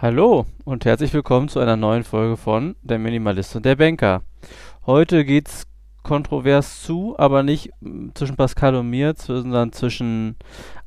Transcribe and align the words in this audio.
Hallo 0.00 0.46
und 0.64 0.84
herzlich 0.84 1.12
willkommen 1.12 1.48
zu 1.48 1.58
einer 1.58 1.76
neuen 1.76 2.04
Folge 2.04 2.36
von 2.36 2.76
Der 2.82 3.00
Minimalist 3.00 3.56
und 3.56 3.64
der 3.64 3.74
Banker. 3.74 4.22
Heute 4.86 5.24
geht's 5.24 5.64
kontrovers 6.04 6.84
zu, 6.84 7.16
aber 7.18 7.42
nicht 7.42 7.72
mm, 7.80 8.10
zwischen 8.14 8.36
Pascal 8.36 8.76
und 8.76 8.88
mir, 8.90 9.14
sondern 9.16 9.72
zwischen 9.72 10.36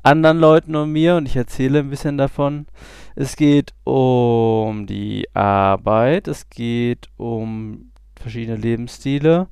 anderen 0.01 0.39
Leuten 0.39 0.77
und 0.77 0.93
mir 0.93 1.17
und 1.17 1.25
ich 1.25 1.35
erzähle 1.35 1.79
ein 1.79 1.89
bisschen 1.89 2.17
davon. 2.17 2.67
Es 3.13 3.35
geht 3.35 3.73
um 3.83 4.87
die 4.87 5.27
Arbeit, 5.33 6.29
es 6.29 6.49
geht 6.49 7.09
um 7.17 7.91
verschiedene 8.17 8.55
Lebensstile 8.55 9.49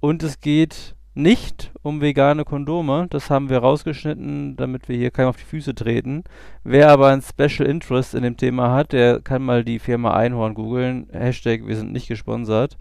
und 0.00 0.24
es 0.24 0.40
geht 0.40 0.95
nicht 1.16 1.72
um 1.82 2.00
vegane 2.00 2.44
Kondome. 2.44 3.06
Das 3.08 3.30
haben 3.30 3.48
wir 3.48 3.58
rausgeschnitten, 3.58 4.56
damit 4.56 4.88
wir 4.88 4.96
hier 4.96 5.10
keinem 5.10 5.28
auf 5.28 5.38
die 5.38 5.44
Füße 5.44 5.74
treten. 5.74 6.24
Wer 6.62 6.90
aber 6.90 7.08
ein 7.08 7.22
Special 7.22 7.66
Interest 7.66 8.14
in 8.14 8.22
dem 8.22 8.36
Thema 8.36 8.72
hat, 8.72 8.92
der 8.92 9.20
kann 9.20 9.42
mal 9.42 9.64
die 9.64 9.78
Firma 9.78 10.14
Einhorn 10.14 10.54
googeln. 10.54 11.08
Hashtag, 11.10 11.66
wir 11.66 11.76
sind 11.76 11.92
nicht 11.92 12.06
gesponsert. 12.06 12.76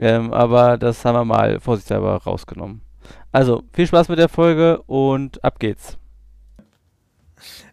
Ähm, 0.00 0.32
aber 0.32 0.76
das 0.76 1.04
haben 1.04 1.14
wir 1.14 1.24
mal 1.24 1.60
vorsichtshalber 1.60 2.16
rausgenommen. 2.16 2.82
Also, 3.30 3.62
viel 3.72 3.86
Spaß 3.86 4.08
mit 4.08 4.18
der 4.18 4.28
Folge 4.28 4.82
und 4.82 5.42
ab 5.44 5.60
geht's. 5.60 5.96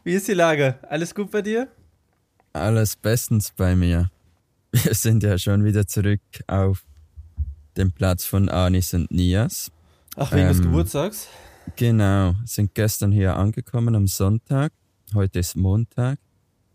Wie 0.03 0.13
ist 0.13 0.27
die 0.27 0.33
Lage? 0.33 0.77
Alles 0.87 1.15
gut 1.15 1.31
bei 1.31 1.41
dir? 1.41 1.67
Alles 2.53 2.95
bestens 2.95 3.51
bei 3.51 3.75
mir. 3.75 4.11
Wir 4.71 4.93
sind 4.93 5.23
ja 5.23 5.37
schon 5.37 5.63
wieder 5.63 5.87
zurück 5.87 6.21
auf 6.47 6.83
dem 7.77 7.91
Platz 7.91 8.25
von 8.25 8.49
Anis 8.49 8.93
und 8.93 9.11
Nias. 9.11 9.71
Ach, 10.15 10.31
wegen 10.31 10.43
ähm, 10.43 10.47
des 10.49 10.61
Geburtstags? 10.61 11.27
Genau, 11.75 12.35
sind 12.45 12.73
gestern 12.75 13.11
hier 13.11 13.35
angekommen 13.35 13.95
am 13.95 14.07
Sonntag. 14.07 14.73
Heute 15.13 15.39
ist 15.39 15.55
Montag. 15.55 16.19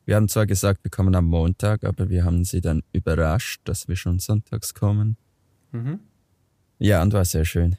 Wir 0.04 0.16
haben 0.16 0.28
zwar 0.28 0.46
gesagt, 0.46 0.84
wir 0.84 0.90
kommen 0.90 1.14
am 1.14 1.26
Montag, 1.26 1.84
aber 1.84 2.08
wir 2.08 2.24
haben 2.24 2.44
sie 2.44 2.60
dann 2.60 2.82
überrascht, 2.92 3.60
dass 3.64 3.88
wir 3.88 3.96
schon 3.96 4.20
sonntags 4.20 4.72
kommen. 4.72 5.16
Mhm. 5.72 6.00
Ja, 6.78 7.02
und 7.02 7.12
war 7.12 7.24
sehr 7.24 7.44
schön. 7.44 7.76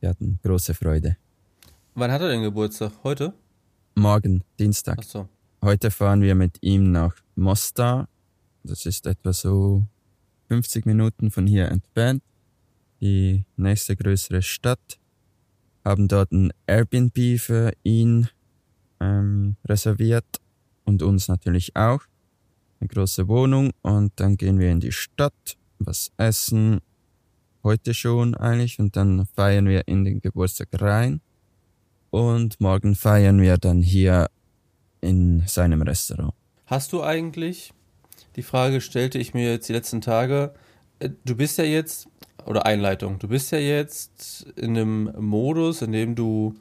Wir 0.00 0.08
hatten 0.08 0.38
große 0.42 0.74
Freude. 0.74 1.16
Wann 1.94 2.10
hat 2.10 2.22
er 2.22 2.28
denn 2.28 2.42
Geburtstag? 2.42 2.92
Heute? 3.02 3.32
Morgen, 3.94 4.42
Dienstag. 4.58 4.98
Ach 5.00 5.04
so. 5.04 5.28
Heute 5.62 5.90
fahren 5.90 6.22
wir 6.22 6.34
mit 6.34 6.58
ihm 6.62 6.92
nach 6.92 7.14
Mostar. 7.34 8.08
Das 8.62 8.86
ist 8.86 9.06
etwa 9.06 9.32
so 9.32 9.86
50 10.48 10.86
Minuten 10.86 11.30
von 11.30 11.46
hier 11.46 11.68
entfernt 11.70 12.22
die 13.00 13.44
nächste 13.56 13.96
größere 13.96 14.42
Stadt, 14.42 14.98
haben 15.84 16.08
dort 16.08 16.32
ein 16.32 16.52
Airbnb 16.66 17.38
für 17.38 17.72
ihn 17.82 18.28
ähm, 19.00 19.56
reserviert 19.64 20.40
und 20.84 21.02
uns 21.02 21.28
natürlich 21.28 21.76
auch. 21.76 22.00
Eine 22.80 22.88
große 22.88 23.28
Wohnung 23.28 23.70
und 23.82 24.12
dann 24.16 24.36
gehen 24.36 24.58
wir 24.58 24.70
in 24.70 24.80
die 24.80 24.92
Stadt, 24.92 25.56
was 25.78 26.10
essen, 26.16 26.80
heute 27.62 27.94
schon 27.94 28.34
eigentlich 28.34 28.78
und 28.78 28.96
dann 28.96 29.26
feiern 29.34 29.66
wir 29.66 29.88
in 29.88 30.04
den 30.04 30.20
Geburtstag 30.20 30.68
rein 30.72 31.20
und 32.10 32.60
morgen 32.60 32.94
feiern 32.94 33.40
wir 33.40 33.56
dann 33.58 33.82
hier 33.82 34.28
in 35.00 35.42
seinem 35.46 35.82
Restaurant. 35.82 36.34
Hast 36.66 36.92
du 36.92 37.02
eigentlich, 37.02 37.72
die 38.36 38.42
Frage 38.42 38.80
stellte 38.80 39.18
ich 39.18 39.34
mir 39.34 39.50
jetzt 39.52 39.68
die 39.68 39.72
letzten 39.72 40.00
Tage, 40.00 40.54
äh, 40.98 41.10
du 41.24 41.36
bist 41.36 41.58
ja 41.58 41.64
jetzt 41.64 42.08
oder 42.44 42.66
Einleitung. 42.66 43.18
Du 43.18 43.28
bist 43.28 43.50
ja 43.52 43.58
jetzt 43.58 44.46
in 44.56 44.76
einem 44.76 45.12
Modus, 45.18 45.82
in 45.82 45.92
dem 45.92 46.14
du 46.14 46.54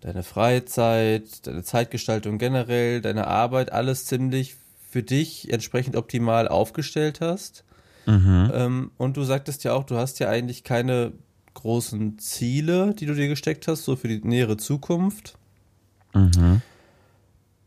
deine 0.00 0.22
Freizeit, 0.22 1.46
deine 1.46 1.62
Zeitgestaltung 1.62 2.38
generell, 2.38 3.00
deine 3.00 3.26
Arbeit, 3.26 3.72
alles 3.72 4.06
ziemlich 4.06 4.56
für 4.88 5.02
dich 5.02 5.52
entsprechend 5.52 5.96
optimal 5.96 6.48
aufgestellt 6.48 7.20
hast. 7.20 7.64
Mhm. 8.06 8.50
Ähm, 8.54 8.90
und 8.98 9.16
du 9.16 9.24
sagtest 9.24 9.64
ja 9.64 9.72
auch, 9.72 9.84
du 9.84 9.96
hast 9.96 10.20
ja 10.20 10.28
eigentlich 10.28 10.64
keine 10.64 11.12
großen 11.54 12.18
Ziele, 12.18 12.94
die 12.94 13.06
du 13.06 13.14
dir 13.14 13.28
gesteckt 13.28 13.66
hast, 13.66 13.84
so 13.84 13.96
für 13.96 14.08
die 14.08 14.20
nähere 14.22 14.56
Zukunft. 14.56 15.36
Mhm. 16.14 16.62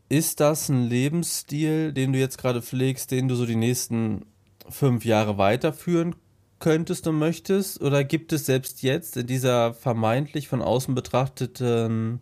Ist 0.08 0.40
das 0.40 0.68
ein 0.68 0.88
Lebensstil, 0.88 1.92
den 1.92 2.12
du 2.12 2.18
jetzt 2.18 2.38
gerade 2.38 2.62
pflegst, 2.62 3.10
den 3.10 3.28
du 3.28 3.34
so 3.34 3.46
die 3.46 3.56
nächsten 3.56 4.24
fünf 4.68 5.04
Jahre 5.04 5.38
weiterführen 5.38 6.14
könntest 6.60 7.06
und 7.06 7.18
möchtest? 7.18 7.80
Oder 7.80 8.04
gibt 8.04 8.32
es 8.32 8.46
selbst 8.46 8.82
jetzt 8.82 9.16
in 9.16 9.26
dieser 9.26 9.74
vermeintlich 9.74 10.46
von 10.46 10.62
außen 10.62 10.94
betrachteten 10.94 12.20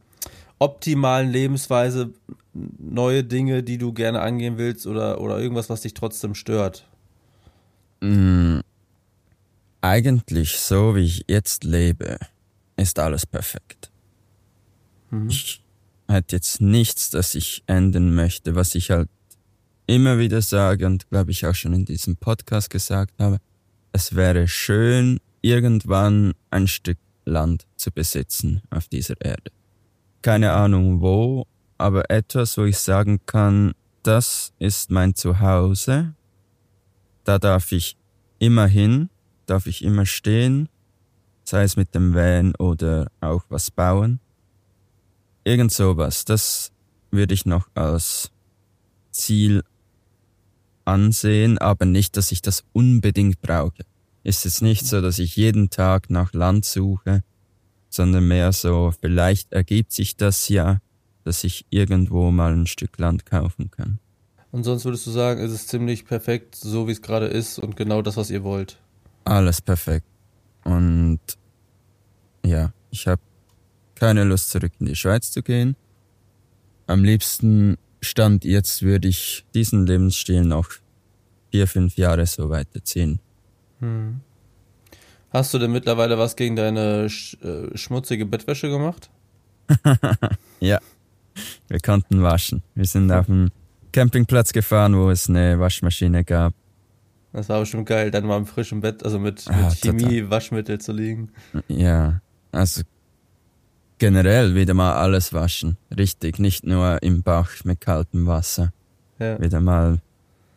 optimalen 0.59 1.31
Lebensweise 1.31 2.13
neue 2.53 3.23
Dinge, 3.23 3.63
die 3.63 3.79
du 3.79 3.93
gerne 3.93 4.21
angehen 4.21 4.59
willst 4.59 4.87
oder, 4.87 5.21
oder 5.21 5.39
irgendwas, 5.39 5.71
was 5.71 5.83
dich 5.83 5.95
trotzdem 5.95 6.35
stört? 6.35 6.89
Mm, 8.01 8.61
eigentlich 9.81 10.59
so, 10.59 10.97
wie 10.97 11.05
ich 11.05 11.25
jetzt 11.29 11.65
lebe, 11.65 12.19
ist 12.77 12.99
alles 12.99 13.27
perfekt. 13.27 13.91
Mhm. 15.11 15.29
Ich 15.29 15.63
hätte 16.09 16.37
jetzt 16.37 16.61
nichts, 16.61 17.11
das 17.11 17.35
ich 17.35 17.63
ändern 17.67 18.15
möchte, 18.15 18.55
was 18.55 18.75
ich 18.75 18.91
halt 18.91 19.09
immer 19.87 20.19
wieder 20.19 20.43
sage 20.43 20.87
und 20.87 21.09
glaube 21.09 21.31
ich 21.31 21.47
auch 21.47 21.55
schon 21.55 21.73
in 21.73 21.85
diesem 21.85 22.17
Podcast 22.17 22.71
gesagt 22.71 23.15
habe 23.21 23.39
es 23.93 24.15
wäre 24.15 24.49
schön, 24.49 25.21
irgendwann 25.41 26.35
ein 26.51 26.67
Stück 26.67 26.99
Land 27.25 27.67
zu 27.77 27.91
besitzen 27.93 28.63
auf 28.71 28.89
dieser 28.89 29.21
Erde. 29.21 29.53
Keine 30.23 30.53
Ahnung 30.53 31.01
wo, 31.01 31.47
aber 31.77 32.11
etwas, 32.11 32.59
wo 32.59 32.65
ich 32.65 32.79
sagen 32.79 33.21
kann, 33.27 33.73
das 34.03 34.53
ist 34.59 34.91
mein 34.91 35.15
Zuhause. 35.15 36.15
Da 37.25 37.39
darf 37.39 37.73
ich 37.73 37.97
immer 38.39 38.67
hin, 38.67 39.11
darf 39.47 39.67
ich 39.67 39.85
immer 39.85 40.07
stehen, 40.07 40.69
sei 41.45 41.63
es 41.63 41.77
mit 41.77 41.95
dem 41.95 42.15
Van 42.15 42.55
oder 42.57 43.11
auch 43.21 43.45
was 43.49 43.71
bauen. 43.71 44.21
Irgend 45.45 45.73
sowas, 45.73 46.25
das 46.25 46.73
würde 47.11 47.35
ich 47.35 47.47
noch 47.47 47.69
als 47.75 48.31
Ziel 49.11 49.63
ansehen, 50.89 51.59
aber 51.59 51.85
nicht, 51.85 52.17
dass 52.17 52.33
ich 52.33 52.43
das 52.43 52.65
unbedingt 52.73 53.41
brauche. 53.41 53.85
Ist 54.25 54.47
es 54.47 54.61
nicht 54.61 54.87
so, 54.87 55.01
dass 55.01 55.19
ich 55.19 55.37
jeden 55.37 55.71
Tag 55.71 56.11
nach 56.11 56.33
Land 56.33 56.65
suche, 56.65 57.23
sondern 57.89 58.27
mehr 58.27 58.53
so, 58.53 58.93
vielleicht 59.01 59.53
ergibt 59.53 59.93
sich 59.93 60.17
das 60.17 60.49
ja, 60.49 60.81
dass 61.25 61.45
ich 61.45 61.67
irgendwo 61.71 62.31
mal 62.31 62.53
ein 62.53 62.67
Stück 62.67 62.99
Land 62.99 63.27
kaufen 63.27 63.71
kann. 63.71 63.99
Und 64.51 64.65
sonst 64.65 64.85
würdest 64.85 65.07
du 65.07 65.11
sagen, 65.11 65.41
ist 65.41 65.53
es 65.53 65.67
ziemlich 65.67 66.07
perfekt, 66.07 66.57
so 66.57 66.89
wie 66.89 66.93
es 66.93 67.03
gerade 67.03 67.27
ist 67.27 67.59
und 67.59 67.77
genau 67.77 68.03
das, 68.03 68.17
was 68.17 68.31
ihr 68.31 68.43
wollt? 68.43 68.79
Alles 69.25 69.61
perfekt. 69.61 70.07
Und 70.65 71.21
ja, 72.45 72.73
ich 72.91 73.07
habe 73.07 73.21
keine 73.95 74.25
Lust 74.25 74.51
zurück 74.51 74.73
in 74.81 74.87
die 74.87 74.97
Schweiz 74.97 75.31
zu 75.31 75.43
gehen. 75.43 75.77
Am 76.87 77.05
liebsten 77.05 77.77
Stand 78.01 78.45
jetzt 78.45 78.83
würde 78.83 79.09
ich 79.09 79.45
diesen 79.55 79.87
Lebensstil 79.87 80.45
noch 80.45 80.71
vier, 81.51 81.67
fünf 81.67 81.97
Jahre 81.97 82.27
so 82.27 82.51
weiterziehen. 82.51 83.21
Hm. 83.81 84.21
Hast 85.31 85.53
du 85.53 85.59
denn 85.59 85.73
mittlerweile 85.73 86.19
was 86.19 86.37
gegen 86.37 86.57
deine 86.57 87.09
sch 87.11 87.37
äh, 87.43 87.77
schmutzige 87.77 88.25
Bettwäsche 88.25 88.69
gemacht? 88.69 89.11
ja, 90.61 90.79
wir 91.69 91.81
konnten 91.81 92.23
waschen. 92.23 92.63
Wir 92.75 92.87
sind 92.87 93.13
auf 93.13 93.27
dem 93.27 93.51
Campingplatz 93.93 94.53
gefahren, 94.53 94.97
wo 94.97 95.11
es 95.11 95.29
eine 95.29 95.59
Waschmaschine 95.61 96.25
gab. 96.25 96.55
Das 97.33 97.49
war 97.51 97.61
bestimmt 97.61 97.87
geil, 97.87 98.11
dann 98.11 98.27
mal 98.27 98.39
im 98.39 98.47
frischen 98.47 98.81
Bett, 98.81 99.05
also 99.05 99.19
mit, 99.19 99.47
mit 99.49 99.57
ah, 99.57 99.71
Chemie-Waschmittel 99.71 100.81
zu 100.81 100.93
liegen. 100.93 101.31
Ja, 101.69 102.23
also 102.53 102.83
generell 103.99 104.55
wieder 104.55 104.75
mal 104.75 104.95
alles 104.95 105.33
waschen. 105.33 105.77
Richtig, 105.97 106.39
nicht 106.39 106.65
nur 106.65 107.03
im 107.03 107.23
Bach 107.23 107.51
mit 107.65 107.81
kaltem 107.81 108.27
Wasser. 108.27 108.73
Ja. 109.19 109.41
Wieder 109.41 109.61
mal 109.61 109.99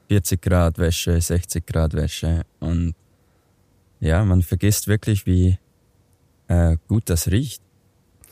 40 0.09 0.41
Grad 0.41 0.77
Wäsche, 0.77 1.19
60 1.19 1.65
Grad 1.65 1.93
Wäsche 1.93 2.41
und 2.59 2.93
ja, 3.99 4.25
man 4.25 4.41
vergisst 4.41 4.87
wirklich, 4.87 5.25
wie 5.25 5.57
äh, 6.47 6.75
gut 6.87 7.03
das 7.05 7.29
riecht. 7.29 7.61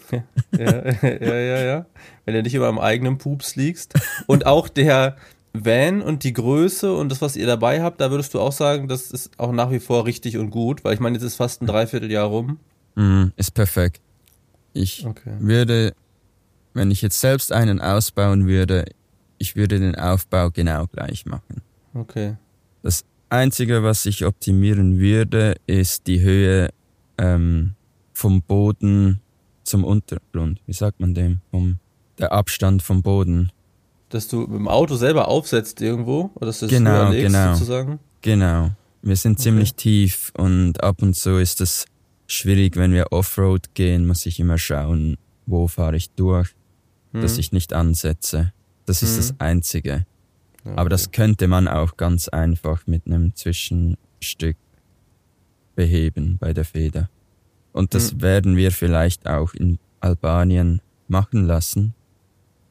ja, 0.12 0.92
ja, 1.04 1.36
ja, 1.36 1.60
ja. 1.62 1.86
Wenn 2.26 2.34
du 2.34 2.44
nicht 2.44 2.56
über 2.56 2.68
am 2.68 2.80
eigenen 2.80 3.20
Pups 3.20 3.56
liegst. 3.56 3.94
Und 4.26 4.48
auch 4.48 4.68
der 4.68 5.16
Van 5.54 6.02
und 6.02 6.24
die 6.24 6.34
Größe 6.34 6.94
und 6.94 7.10
das, 7.10 7.22
was 7.22 7.36
ihr 7.36 7.46
dabei 7.46 7.82
habt, 7.82 8.02
da 8.02 8.12
würdest 8.12 8.34
du 8.34 8.40
auch 8.40 8.52
sagen, 8.52 8.88
das 8.88 9.12
ist 9.12 9.32
auch 9.38 9.52
nach 9.52 9.72
wie 9.72 9.80
vor 9.80 10.06
richtig 10.06 10.38
und 10.38 10.50
gut, 10.50 10.84
weil 10.84 10.96
ich 10.96 11.00
meine, 11.00 11.18
jetzt 11.18 11.24
ist 11.24 11.36
fast 11.36 11.62
ein 11.62 11.68
Dreivierteljahr 11.68 12.28
rum. 12.28 12.60
Mm, 12.96 13.28
ist 13.36 13.54
perfekt. 13.54 14.02
Ich 14.74 15.06
okay. 15.06 15.33
würde, 15.39 15.94
wenn 16.74 16.92
ich 16.92 17.01
jetzt 17.01 17.19
selbst 17.19 17.51
einen 17.51 17.81
ausbauen 17.81 18.48
würde, 18.48 18.86
ich 19.38 19.56
würde 19.56 19.80
den 19.80 19.95
Aufbau 19.95 20.51
genau 20.51 20.86
gleich 20.88 21.25
machen. 21.25 21.62
Okay. 21.94 22.36
Das 22.83 23.04
Einzige, 23.30 23.83
was 23.83 24.06
ich 24.06 24.25
optimieren 24.25 25.00
würde, 25.00 25.56
ist 25.68 26.07
die 26.07 26.21
Höhe 26.21 26.69
ähm, 27.18 27.75
vom 28.13 28.42
Boden 28.42 29.21
zum 29.63 29.83
Untergrund. 29.83 30.62
Wie 30.66 30.74
sagt 30.74 31.00
man 31.00 31.13
dem? 31.13 31.42
Um, 31.51 31.80
der 32.18 32.31
Abstand 32.31 32.81
vom 32.81 33.01
Boden. 33.01 33.51
Dass 34.10 34.27
du 34.27 34.42
mit 34.42 34.51
dem 34.60 34.68
Auto 34.68 34.95
selber 34.95 35.27
aufsetzt 35.27 35.81
irgendwo? 35.81 36.31
Oder 36.36 36.48
dass 36.48 36.60
du 36.60 36.68
Genau, 36.68 37.04
überlegst, 37.04 37.27
genau. 37.33 37.54
sozusagen? 37.54 38.00
Genau. 38.21 38.71
Wir 39.01 39.16
sind 39.16 39.33
Okay. 39.33 39.44
ziemlich 39.44 39.75
tief 39.75 40.33
und 40.38 40.83
ab 40.83 41.01
und 41.01 41.16
zu 41.16 41.38
ist 41.38 41.62
es 41.62 41.86
schwierig, 42.31 42.76
wenn 42.76 42.94
wir 42.94 43.12
Offroad 43.12 43.74
gehen, 43.74 44.08
muss 44.08 44.26
ich 44.26 44.40
immer 44.40 44.58
schauen, 44.58 45.18
wo 45.46 45.68
fahre 45.68 45.96
ich 45.98 46.10
durch, 46.12 46.50
dass 47.14 47.34
Mhm. 47.34 47.40
ich 47.40 47.52
nicht 47.52 47.74
ansetze. 47.74 48.54
Das 48.86 49.02
ist 49.04 49.14
Mhm. 49.14 49.18
das 49.18 49.34
Einzige. 49.40 50.06
Ja, 50.66 50.76
Aber 50.78 50.90
das 50.90 51.08
okay. 51.08 51.16
könnte 51.22 51.48
man 51.48 51.68
auch 51.68 51.98
ganz 51.98 52.28
einfach 52.28 52.86
mit 52.86 53.06
einem 53.08 53.36
Zwischenstück 53.36 54.58
beheben 55.76 56.38
bei 56.40 56.54
der 56.54 56.66
Feder. 56.66 57.10
Und 57.72 57.94
das 57.94 58.14
Mhm. 58.14 58.22
werden 58.22 58.58
wir 58.58 58.72
vielleicht 58.72 59.28
auch 59.28 59.54
in 59.54 59.80
Albanien 60.02 60.81
machen 61.08 61.46
lassen. 61.46 61.94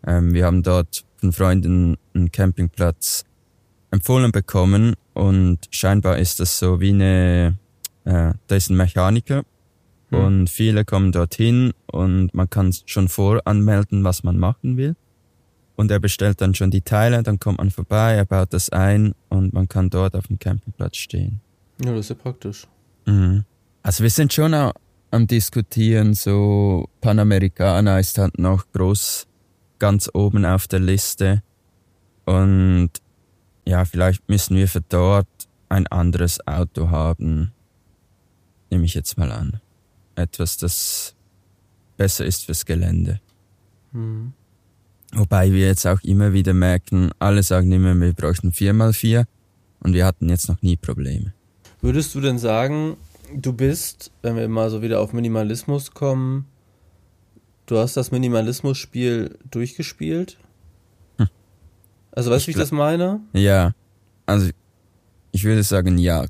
Ähm, 0.06 0.32
wir 0.34 0.46
haben 0.46 0.62
dort 0.62 1.04
von 1.16 1.32
Freunden 1.32 1.96
einen 2.14 2.30
Campingplatz 2.30 3.24
empfohlen 3.90 4.30
bekommen 4.32 4.94
und 5.14 5.58
scheinbar 5.70 6.18
ist 6.18 6.40
das 6.40 6.58
so 6.58 6.80
wie 6.80 6.90
eine, 6.90 7.58
äh, 8.08 8.32
da 8.46 8.56
ist 8.56 8.70
ein 8.70 8.76
Mechaniker 8.76 9.42
Mhm. 10.10 10.18
und 10.18 10.50
viele 10.50 10.84
kommen 10.84 11.12
dorthin 11.12 11.72
und 11.86 12.32
man 12.34 12.48
kann 12.48 12.72
schon 12.86 13.08
voranmelden, 13.08 14.04
was 14.04 14.22
man 14.22 14.38
machen 14.38 14.76
will. 14.76 14.96
Und 15.76 15.90
er 15.90 16.00
bestellt 16.00 16.40
dann 16.40 16.54
schon 16.54 16.70
die 16.70 16.80
Teile, 16.80 17.22
dann 17.22 17.38
kommt 17.38 17.58
man 17.58 17.70
vorbei, 17.70 18.14
er 18.14 18.24
baut 18.24 18.52
das 18.52 18.70
ein 18.70 19.14
und 19.28 19.52
man 19.52 19.68
kann 19.68 19.90
dort 19.90 20.16
auf 20.16 20.26
dem 20.26 20.38
Campingplatz 20.38 20.96
stehen. 20.96 21.40
Ja, 21.84 21.90
das 21.92 22.00
ist 22.00 22.08
ja 22.10 22.14
praktisch. 22.16 22.66
Mhm. 23.06 23.44
Also 23.82 24.02
wir 24.02 24.10
sind 24.10 24.32
schon 24.32 24.54
auch 24.54 24.72
am 25.10 25.26
Diskutieren, 25.26 26.14
so 26.14 26.88
Panamericana 27.00 27.98
ist 28.00 28.18
halt 28.18 28.38
noch 28.38 28.64
groß 28.72 29.26
ganz 29.78 30.10
oben 30.12 30.44
auf 30.44 30.66
der 30.66 30.80
Liste. 30.80 31.42
Und 32.24 32.90
ja, 33.64 33.84
vielleicht 33.84 34.28
müssen 34.28 34.56
wir 34.56 34.66
für 34.68 34.82
dort 34.88 35.28
ein 35.68 35.86
anderes 35.86 36.44
Auto 36.46 36.90
haben. 36.90 37.52
Nehme 38.70 38.84
ich 38.84 38.94
jetzt 38.94 39.16
mal 39.18 39.32
an. 39.32 39.60
Etwas, 40.14 40.56
das 40.56 41.14
besser 41.96 42.24
ist 42.24 42.44
fürs 42.44 42.64
Gelände. 42.64 43.20
Mhm. 43.92 44.32
Wobei 45.12 45.52
wir 45.52 45.66
jetzt 45.66 45.86
auch 45.86 46.00
immer 46.02 46.32
wieder 46.32 46.52
merken, 46.52 47.10
alle 47.18 47.42
sagen 47.42 47.72
immer, 47.72 47.98
wir 47.98 48.12
bräuchten 48.12 48.50
4x4 48.50 49.24
und 49.80 49.94
wir 49.94 50.04
hatten 50.04 50.28
jetzt 50.28 50.48
noch 50.48 50.60
nie 50.60 50.76
Probleme. 50.76 51.32
Würdest 51.80 52.14
du 52.14 52.20
denn 52.20 52.38
sagen, 52.38 52.96
du 53.34 53.52
bist, 53.52 54.10
wenn 54.22 54.36
wir 54.36 54.48
mal 54.48 54.68
so 54.70 54.82
wieder 54.82 55.00
auf 55.00 55.12
Minimalismus 55.12 55.92
kommen, 55.92 56.46
du 57.66 57.78
hast 57.78 57.96
das 57.96 58.10
Minimalismus-Spiel 58.10 59.38
durchgespielt? 59.50 60.36
Hm. 61.16 61.28
Also 62.12 62.30
weißt 62.30 62.44
du, 62.44 62.48
wie 62.48 62.50
ich 62.52 62.56
das 62.56 62.72
meine? 62.72 63.20
Ja, 63.32 63.72
also 64.26 64.50
ich 65.32 65.44
würde 65.44 65.62
sagen, 65.62 65.98
ja. 65.98 66.26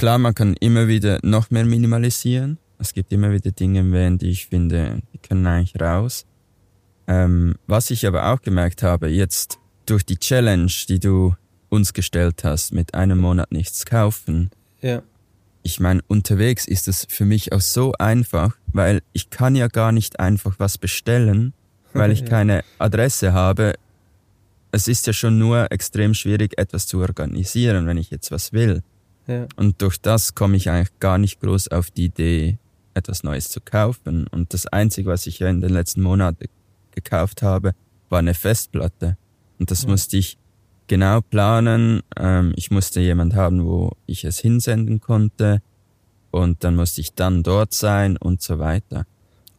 Klar, 0.00 0.16
man 0.16 0.34
kann 0.34 0.54
immer 0.60 0.88
wieder 0.88 1.18
noch 1.22 1.50
mehr 1.50 1.66
minimalisieren. 1.66 2.56
Es 2.78 2.94
gibt 2.94 3.12
immer 3.12 3.32
wieder 3.32 3.50
Dinge 3.50 3.80
im 3.80 3.92
Van, 3.92 4.16
die 4.16 4.30
ich 4.30 4.46
finde, 4.46 5.02
die 5.12 5.18
können 5.18 5.46
eigentlich 5.46 5.78
raus. 5.78 6.24
Ähm, 7.06 7.56
was 7.66 7.90
ich 7.90 8.06
aber 8.06 8.32
auch 8.32 8.40
gemerkt 8.40 8.82
habe, 8.82 9.08
jetzt 9.08 9.58
durch 9.84 10.02
die 10.06 10.16
Challenge, 10.16 10.72
die 10.88 11.00
du 11.00 11.34
uns 11.68 11.92
gestellt 11.92 12.44
hast, 12.44 12.72
mit 12.72 12.94
einem 12.94 13.18
Monat 13.18 13.52
nichts 13.52 13.84
kaufen, 13.84 14.48
Ja. 14.80 15.02
ich 15.62 15.80
meine, 15.80 16.00
unterwegs 16.08 16.66
ist 16.66 16.88
es 16.88 17.06
für 17.10 17.26
mich 17.26 17.52
auch 17.52 17.60
so 17.60 17.92
einfach, 17.98 18.56
weil 18.72 19.02
ich 19.12 19.28
kann 19.28 19.54
ja 19.54 19.68
gar 19.68 19.92
nicht 19.92 20.18
einfach 20.18 20.54
was 20.58 20.78
bestellen, 20.78 21.52
weil 21.92 22.10
ich 22.10 22.20
Ja. 22.22 22.26
keine 22.28 22.64
Adresse 22.78 23.34
habe. 23.34 23.74
Es 24.72 24.88
ist 24.88 25.06
ja 25.06 25.12
schon 25.12 25.38
nur 25.38 25.70
extrem 25.70 26.14
schwierig, 26.14 26.56
etwas 26.56 26.86
zu 26.86 27.00
organisieren, 27.00 27.86
wenn 27.86 27.98
ich 27.98 28.10
jetzt 28.10 28.30
was 28.30 28.54
will. 28.54 28.82
Ja. 29.26 29.46
Und 29.56 29.80
durch 29.82 30.00
das 30.00 30.34
komme 30.34 30.56
ich 30.56 30.68
eigentlich 30.70 30.98
gar 30.98 31.18
nicht 31.18 31.40
groß 31.40 31.68
auf 31.68 31.90
die 31.90 32.06
Idee, 32.06 32.58
etwas 32.94 33.22
Neues 33.22 33.48
zu 33.48 33.60
kaufen. 33.60 34.26
Und 34.28 34.52
das 34.54 34.66
Einzige, 34.66 35.08
was 35.08 35.26
ich 35.26 35.38
ja 35.38 35.48
in 35.48 35.60
den 35.60 35.70
letzten 35.70 36.02
Monaten 36.02 36.46
gekauft 36.92 37.42
habe, 37.42 37.72
war 38.08 38.18
eine 38.18 38.34
Festplatte. 38.34 39.16
Und 39.58 39.70
das 39.70 39.82
Ja. 39.82 39.88
musste 39.90 40.16
ich 40.16 40.36
genau 40.88 41.20
planen. 41.20 42.02
Ähm, 42.16 42.52
ich 42.56 42.70
musste 42.72 43.00
jemand 43.00 43.34
haben, 43.34 43.64
wo 43.64 43.92
ich 44.06 44.24
es 44.24 44.38
hinsenden 44.40 45.00
konnte. 45.00 45.62
Und 46.32 46.64
dann 46.64 46.74
musste 46.76 47.00
ich 47.00 47.14
dann 47.14 47.42
dort 47.42 47.72
sein 47.74 48.16
und 48.16 48.42
so 48.42 48.58
weiter. 48.58 49.06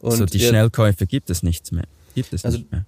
Und 0.00 0.12
so 0.12 0.26
die 0.26 0.38
jetzt- 0.38 0.48
Schnellkäufe 0.50 1.06
gibt 1.06 1.30
es 1.30 1.42
nichts 1.42 1.72
mehr. 1.72 1.84
Gibt 2.14 2.32
es 2.32 2.44
Also- 2.44 2.58
nicht 2.58 2.70
mehr. 2.72 2.84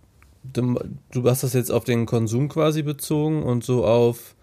Du, 0.52 0.78
du 1.12 1.24
hast 1.30 1.42
das 1.42 1.54
jetzt 1.54 1.70
auf 1.70 1.84
den 1.84 2.04
Konsum 2.04 2.50
quasi 2.50 2.82
bezogen 2.82 3.42
und 3.42 3.64
so 3.64 3.86
auf 3.86 4.34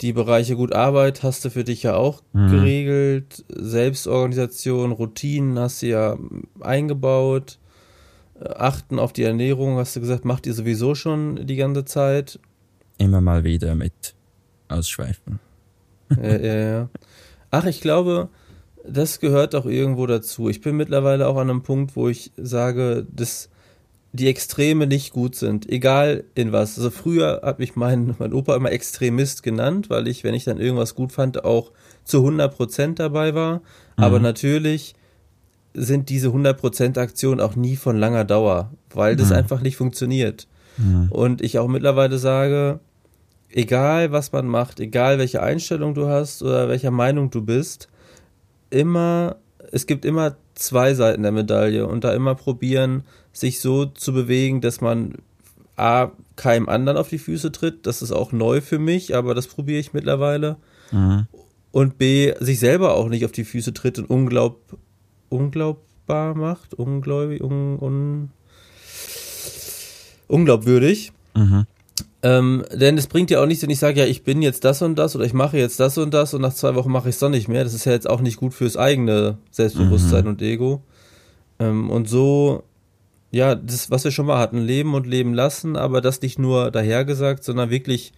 die 0.00 0.12
Bereiche 0.12 0.56
gut 0.56 0.72
Arbeit 0.74 1.22
hast 1.22 1.44
du 1.44 1.50
für 1.50 1.64
dich 1.64 1.82
ja 1.84 1.94
auch 1.96 2.22
Mhm. 2.32 2.48
geregelt. 2.50 3.44
Selbstorganisation, 3.48 4.92
Routinen 4.92 5.58
hast 5.58 5.82
du 5.82 5.86
ja 5.86 6.18
eingebaut. 6.60 7.58
Äh, 8.40 8.48
Achten 8.54 8.98
auf 8.98 9.12
die 9.12 9.22
Ernährung, 9.22 9.76
hast 9.76 9.94
du 9.96 10.00
gesagt, 10.00 10.24
macht 10.24 10.46
ihr 10.46 10.54
sowieso 10.54 10.94
schon 10.94 11.46
die 11.46 11.56
ganze 11.56 11.84
Zeit. 11.84 12.38
Immer 12.98 13.20
mal 13.20 13.44
wieder 13.44 13.74
mit 13.74 14.14
Ausschweifung. 14.68 15.38
ja, 16.20 16.36
ja, 16.36 16.54
ja. 16.70 16.88
Ach, 17.50 17.64
ich 17.66 17.80
glaube, 17.80 18.28
das 18.86 19.20
gehört 19.20 19.54
auch 19.54 19.66
irgendwo 19.66 20.06
dazu. 20.06 20.48
Ich 20.48 20.60
bin 20.60 20.76
mittlerweile 20.76 21.28
auch 21.28 21.36
an 21.36 21.48
einem 21.50 21.62
Punkt, 21.62 21.96
wo 21.96 22.08
ich 22.08 22.32
sage, 22.36 23.06
dass 23.10 23.48
die 24.14 24.28
Extreme 24.28 24.86
nicht 24.86 25.12
gut 25.12 25.34
sind, 25.34 25.68
egal 25.68 26.22
in 26.36 26.52
was. 26.52 26.78
Also 26.78 26.90
früher 26.90 27.40
hat 27.42 27.58
mich 27.58 27.74
mein, 27.74 28.14
mein 28.18 28.32
Opa 28.32 28.54
immer 28.54 28.70
Extremist 28.70 29.42
genannt, 29.42 29.90
weil 29.90 30.06
ich, 30.08 30.22
wenn 30.24 30.34
ich 30.34 30.44
dann 30.44 30.60
irgendwas 30.60 30.94
gut 30.94 31.12
fand, 31.12 31.44
auch 31.44 31.72
zu 32.04 32.18
100% 32.24 32.94
dabei 32.94 33.34
war. 33.34 33.60
Aber 33.96 34.18
Mhm. 34.18 34.22
natürlich 34.24 34.94
sind 35.74 36.08
diese 36.10 36.28
100% 36.28 36.96
Aktionen 36.98 37.40
auch 37.40 37.56
nie 37.56 37.74
von 37.74 37.96
langer 37.98 38.24
Dauer, 38.24 38.70
weil 38.92 39.16
das 39.16 39.30
Mhm. 39.30 39.36
einfach 39.36 39.60
nicht 39.60 39.76
funktioniert. 39.76 40.46
Mhm. 40.78 41.08
Und 41.10 41.42
ich 41.42 41.58
auch 41.58 41.66
mittlerweile 41.66 42.18
sage, 42.18 42.78
egal 43.50 44.12
was 44.12 44.30
man 44.30 44.46
macht, 44.46 44.78
egal 44.78 45.18
welche 45.18 45.42
Einstellung 45.42 45.94
du 45.94 46.06
hast 46.06 46.40
oder 46.42 46.68
welcher 46.68 46.92
Meinung 46.92 47.30
du 47.30 47.42
bist, 47.42 47.88
immer, 48.70 49.36
es 49.72 49.86
gibt 49.86 50.04
immer 50.04 50.36
zwei 50.54 50.94
Seiten 50.94 51.22
der 51.22 51.32
Medaille 51.32 51.86
und 51.86 52.04
da 52.04 52.12
immer 52.12 52.34
probieren, 52.34 53.04
sich 53.32 53.60
so 53.60 53.86
zu 53.86 54.12
bewegen, 54.12 54.60
dass 54.60 54.80
man 54.80 55.14
A, 55.76 56.12
keinem 56.36 56.68
anderen 56.68 56.98
auf 56.98 57.08
die 57.08 57.18
Füße 57.18 57.50
tritt, 57.52 57.86
das 57.86 58.02
ist 58.02 58.12
auch 58.12 58.32
neu 58.32 58.60
für 58.60 58.78
mich, 58.78 59.14
aber 59.14 59.34
das 59.34 59.46
probiere 59.48 59.80
ich 59.80 59.92
mittlerweile. 59.92 60.56
Mhm. 60.92 61.26
Und 61.72 61.98
B, 61.98 62.32
sich 62.38 62.60
selber 62.60 62.94
auch 62.94 63.08
nicht 63.08 63.24
auf 63.24 63.32
die 63.32 63.44
Füße 63.44 63.74
tritt 63.74 63.98
und 63.98 64.08
unglaub, 64.08 64.78
unglaubbar 65.28 66.34
macht, 66.34 66.74
ungläubig, 66.74 67.42
un, 67.42 67.78
un, 67.80 68.30
unglaubwürdig. 70.28 71.12
Mhm. 71.34 71.66
Ähm, 72.22 72.64
denn 72.72 72.96
es 72.96 73.06
bringt 73.06 73.30
ja 73.30 73.42
auch 73.42 73.46
nichts, 73.46 73.62
wenn 73.62 73.70
ich 73.70 73.78
sage, 73.78 74.00
ja, 74.00 74.06
ich 74.06 74.24
bin 74.24 74.40
jetzt 74.42 74.64
das 74.64 74.80
und 74.82 74.96
das 74.96 75.14
oder 75.14 75.24
ich 75.26 75.34
mache 75.34 75.58
jetzt 75.58 75.78
das 75.78 75.98
und 75.98 76.12
das 76.14 76.32
und 76.34 76.40
nach 76.40 76.54
zwei 76.54 76.74
Wochen 76.74 76.90
mache 76.90 77.08
ich 77.08 77.14
es 77.16 77.18
doch 77.20 77.28
nicht 77.28 77.48
mehr. 77.48 77.64
Das 77.64 77.74
ist 77.74 77.84
ja 77.84 77.92
jetzt 77.92 78.08
auch 78.08 78.20
nicht 78.20 78.36
gut 78.38 78.54
fürs 78.54 78.76
eigene 78.76 79.38
Selbstbewusstsein 79.50 80.24
Mhm. 80.24 80.30
und 80.30 80.42
Ego. 80.42 80.82
Ähm, 81.58 81.90
und 81.90 82.08
so, 82.08 82.64
ja, 83.30 83.54
das, 83.54 83.90
was 83.90 84.04
wir 84.04 84.10
schon 84.10 84.26
mal 84.26 84.38
hatten, 84.38 84.58
leben 84.58 84.94
und 84.94 85.06
leben 85.06 85.34
lassen, 85.34 85.76
aber 85.76 86.00
das 86.00 86.22
nicht 86.22 86.38
nur 86.38 86.70
dahergesagt, 86.70 87.44
sondern 87.44 87.68
wirklich 87.70 88.12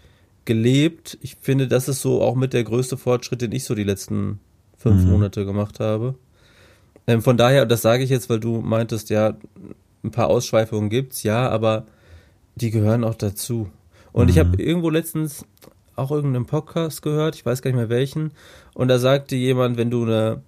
gelebt. 0.45 1.19
Ich 1.21 1.37
finde, 1.41 1.67
das 1.67 1.89
ist 1.89 2.01
so 2.01 2.23
auch 2.23 2.37
mit 2.37 2.53
der 2.53 2.63
größte 2.65 2.97
Fortschritt, 2.97 3.43
den 3.43 3.53
ich 3.53 3.65
so 3.65 3.75
die 3.75 3.83
letzten 3.85 4.39
fünf 4.79 5.03
Mhm. 5.05 5.11
Monate 5.11 5.45
gemacht 5.45 5.81
habe. 5.81 6.15
Ähm, 7.09 7.23
von 7.23 7.37
daher, 7.37 7.63
und 7.63 7.71
das 7.71 7.83
sage 7.83 8.05
ich 8.05 8.11
jetzt, 8.11 8.31
weil 8.31 8.41
du 8.41 8.61
meintest, 8.61 9.11
ja, 9.11 9.37
ein 10.05 10.11
paar 10.13 10.29
Ausschweifungen 10.29 10.91
gibt's, 10.91 11.25
ja, 11.25 11.49
aber 11.49 11.87
die 12.57 12.71
gehören 12.71 13.05
auch 13.05 13.15
dazu. 13.15 13.69
Und 14.13 14.29
ich 14.31 14.37
Mhm. 14.37 14.41
habe 14.41 14.63
irgendwo 14.63 14.91
letztens 14.91 15.45
auch 15.95 16.11
irgendeinen 16.11 16.47
Podcast 16.47 17.03
gehört, 17.03 17.37
ich 17.37 17.47
weiß 17.47 17.63
gar 17.63 17.71
nicht 17.71 17.77
mehr 17.79 17.89
welchen, 17.89 18.33
und 18.75 18.89
da 18.89 18.99
sagte 18.99 19.37
jemand, 19.37 19.77
wenn 19.77 19.91
du 19.91 20.03
eine, 20.03 20.43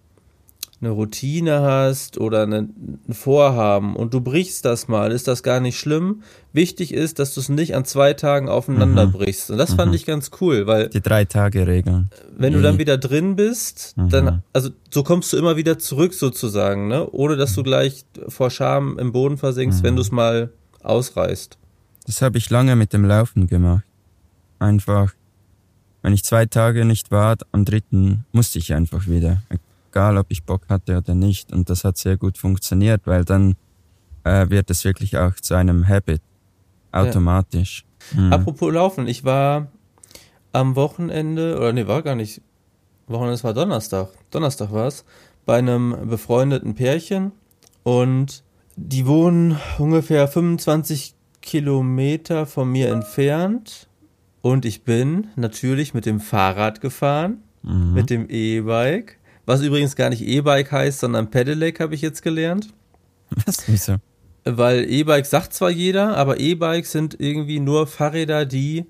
eine 0.80 0.90
Routine 0.90 1.60
hast 1.62 2.18
oder 2.18 2.42
eine, 2.44 2.58
ein 3.08 3.12
Vorhaben 3.12 3.96
und 3.96 4.14
du 4.14 4.20
brichst 4.20 4.64
das 4.64 4.86
mal, 4.86 5.10
ist 5.10 5.26
das 5.26 5.42
gar 5.42 5.58
nicht 5.58 5.76
schlimm. 5.78 6.22
Wichtig 6.52 6.94
ist, 6.94 7.18
dass 7.18 7.34
du 7.34 7.40
es 7.40 7.48
nicht 7.48 7.74
an 7.74 7.84
zwei 7.84 8.12
Tagen 8.14 8.48
aufeinander 8.48 9.06
Mhm. 9.06 9.12
brichst. 9.12 9.50
Und 9.50 9.58
das 9.58 9.74
fand 9.74 9.90
Mhm. 9.90 9.96
ich 9.96 10.06
ganz 10.06 10.30
cool, 10.40 10.66
weil 10.68 10.88
Die 10.88 11.00
drei 11.00 11.24
Tage 11.24 11.66
Regeln. 11.66 12.10
wenn 12.36 12.52
du 12.52 12.60
Mhm. 12.60 12.62
dann 12.62 12.78
wieder 12.78 12.96
drin 12.96 13.34
bist, 13.34 13.94
Mhm. 13.96 14.08
dann, 14.10 14.42
also 14.52 14.70
so 14.90 15.02
kommst 15.02 15.32
du 15.32 15.36
immer 15.36 15.56
wieder 15.56 15.78
zurück 15.80 16.14
sozusagen, 16.14 16.86
ne? 16.88 17.08
Ohne 17.10 17.36
dass 17.36 17.50
Mhm. 17.52 17.54
du 17.56 17.62
gleich 17.64 18.04
vor 18.28 18.50
Scham 18.50 18.98
im 19.00 19.10
Boden 19.12 19.36
versinkst, 19.36 19.82
wenn 19.82 19.96
du 19.96 20.02
es 20.02 20.12
mal 20.12 20.50
ausreißt. 20.84 21.58
Das 22.08 22.22
habe 22.22 22.38
ich 22.38 22.48
lange 22.48 22.74
mit 22.74 22.94
dem 22.94 23.04
Laufen 23.04 23.48
gemacht. 23.48 23.84
Einfach, 24.58 25.12
wenn 26.00 26.14
ich 26.14 26.24
zwei 26.24 26.46
Tage 26.46 26.86
nicht 26.86 27.10
war, 27.10 27.36
am 27.52 27.66
dritten 27.66 28.24
musste 28.32 28.58
ich 28.58 28.72
einfach 28.72 29.08
wieder. 29.08 29.42
Egal, 29.90 30.16
ob 30.16 30.24
ich 30.30 30.42
Bock 30.42 30.62
hatte 30.70 30.96
oder 30.96 31.14
nicht. 31.14 31.52
Und 31.52 31.68
das 31.68 31.84
hat 31.84 31.98
sehr 31.98 32.16
gut 32.16 32.38
funktioniert, 32.38 33.02
weil 33.04 33.26
dann 33.26 33.56
äh, 34.24 34.48
wird 34.48 34.70
es 34.70 34.86
wirklich 34.86 35.18
auch 35.18 35.34
zu 35.34 35.54
einem 35.54 35.86
Habit. 35.86 36.22
Automatisch. 36.92 37.84
Mhm. 38.14 38.32
Apropos 38.32 38.72
Laufen, 38.72 39.06
ich 39.06 39.24
war 39.24 39.66
am 40.52 40.76
Wochenende, 40.76 41.58
oder 41.58 41.74
nee, 41.74 41.86
war 41.86 42.00
gar 42.00 42.14
nicht, 42.14 42.40
Wochenende, 43.06 43.34
es 43.34 43.44
war 43.44 43.52
Donnerstag, 43.52 44.08
Donnerstag 44.30 44.72
war 44.72 44.86
es, 44.86 45.04
bei 45.44 45.58
einem 45.58 46.08
befreundeten 46.08 46.74
Pärchen 46.74 47.32
und 47.82 48.42
die 48.76 49.06
wohnen 49.06 49.58
ungefähr 49.76 50.26
25 50.26 51.17
Kilometer 51.48 52.44
von 52.44 52.70
mir 52.70 52.90
entfernt 52.90 53.88
und 54.42 54.66
ich 54.66 54.82
bin 54.84 55.28
natürlich 55.34 55.94
mit 55.94 56.04
dem 56.04 56.20
Fahrrad 56.20 56.82
gefahren, 56.82 57.38
mhm. 57.62 57.94
mit 57.94 58.10
dem 58.10 58.28
E-Bike, 58.28 59.16
was 59.46 59.62
übrigens 59.62 59.96
gar 59.96 60.10
nicht 60.10 60.20
E-Bike 60.20 60.70
heißt, 60.70 61.00
sondern 61.00 61.30
Pedelec 61.30 61.80
habe 61.80 61.94
ich 61.94 62.02
jetzt 62.02 62.22
gelernt. 62.22 62.68
Was? 63.46 63.66
Wieso? 63.66 63.96
Weil 64.44 64.84
E-Bike 64.90 65.24
sagt 65.24 65.54
zwar 65.54 65.70
jeder, 65.70 66.18
aber 66.18 66.38
E-Bikes 66.38 66.92
sind 66.92 67.18
irgendwie 67.18 67.60
nur 67.60 67.86
Fahrräder, 67.86 68.44
die 68.44 68.84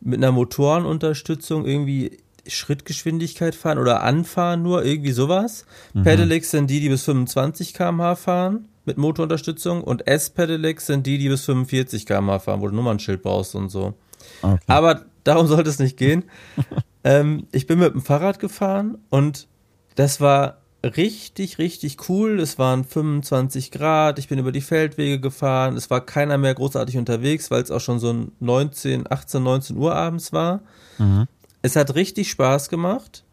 mit 0.00 0.18
einer 0.18 0.32
Motorenunterstützung 0.32 1.64
irgendwie 1.64 2.18
Schrittgeschwindigkeit 2.44 3.54
fahren 3.54 3.78
oder 3.78 4.02
anfahren 4.02 4.62
nur, 4.62 4.84
irgendwie 4.84 5.12
sowas. 5.12 5.64
Mhm. 5.94 6.02
Pedelecs 6.02 6.50
sind 6.50 6.70
die, 6.70 6.80
die 6.80 6.88
bis 6.88 7.04
25 7.04 7.72
km/h 7.72 8.16
fahren 8.16 8.66
mit 8.90 8.98
Motorunterstützung 8.98 9.84
und 9.84 10.08
S-Pedelecs 10.08 10.86
sind 10.86 11.06
die, 11.06 11.18
die 11.18 11.28
bis 11.28 11.44
45 11.44 12.06
km/h 12.06 12.40
fahren, 12.40 12.60
wo 12.60 12.66
du 12.66 12.74
Nummernschild 12.74 13.22
brauchst 13.22 13.54
und 13.54 13.68
so. 13.68 13.94
Okay. 14.42 14.58
Aber 14.66 15.04
darum 15.22 15.46
sollte 15.46 15.70
es 15.70 15.78
nicht 15.78 15.96
gehen. 15.96 16.24
ähm, 17.04 17.46
ich 17.52 17.68
bin 17.68 17.78
mit 17.78 17.94
dem 17.94 18.02
Fahrrad 18.02 18.40
gefahren 18.40 18.98
und 19.08 19.46
das 19.94 20.20
war 20.20 20.58
richtig, 20.82 21.58
richtig 21.58 22.08
cool. 22.08 22.40
Es 22.40 22.58
waren 22.58 22.82
25 22.82 23.70
Grad, 23.70 24.18
ich 24.18 24.26
bin 24.26 24.40
über 24.40 24.50
die 24.50 24.60
Feldwege 24.60 25.20
gefahren, 25.20 25.76
es 25.76 25.88
war 25.88 26.04
keiner 26.04 26.36
mehr 26.36 26.54
großartig 26.54 26.98
unterwegs, 26.98 27.50
weil 27.52 27.62
es 27.62 27.70
auch 27.70 27.80
schon 27.80 28.00
so 28.00 28.26
19, 28.40 29.04
18, 29.08 29.42
19 29.42 29.76
Uhr 29.76 29.94
abends 29.94 30.32
war. 30.32 30.62
Mhm. 30.98 31.28
Es 31.62 31.76
hat 31.76 31.94
richtig 31.94 32.28
Spaß 32.30 32.68
gemacht. 32.70 33.24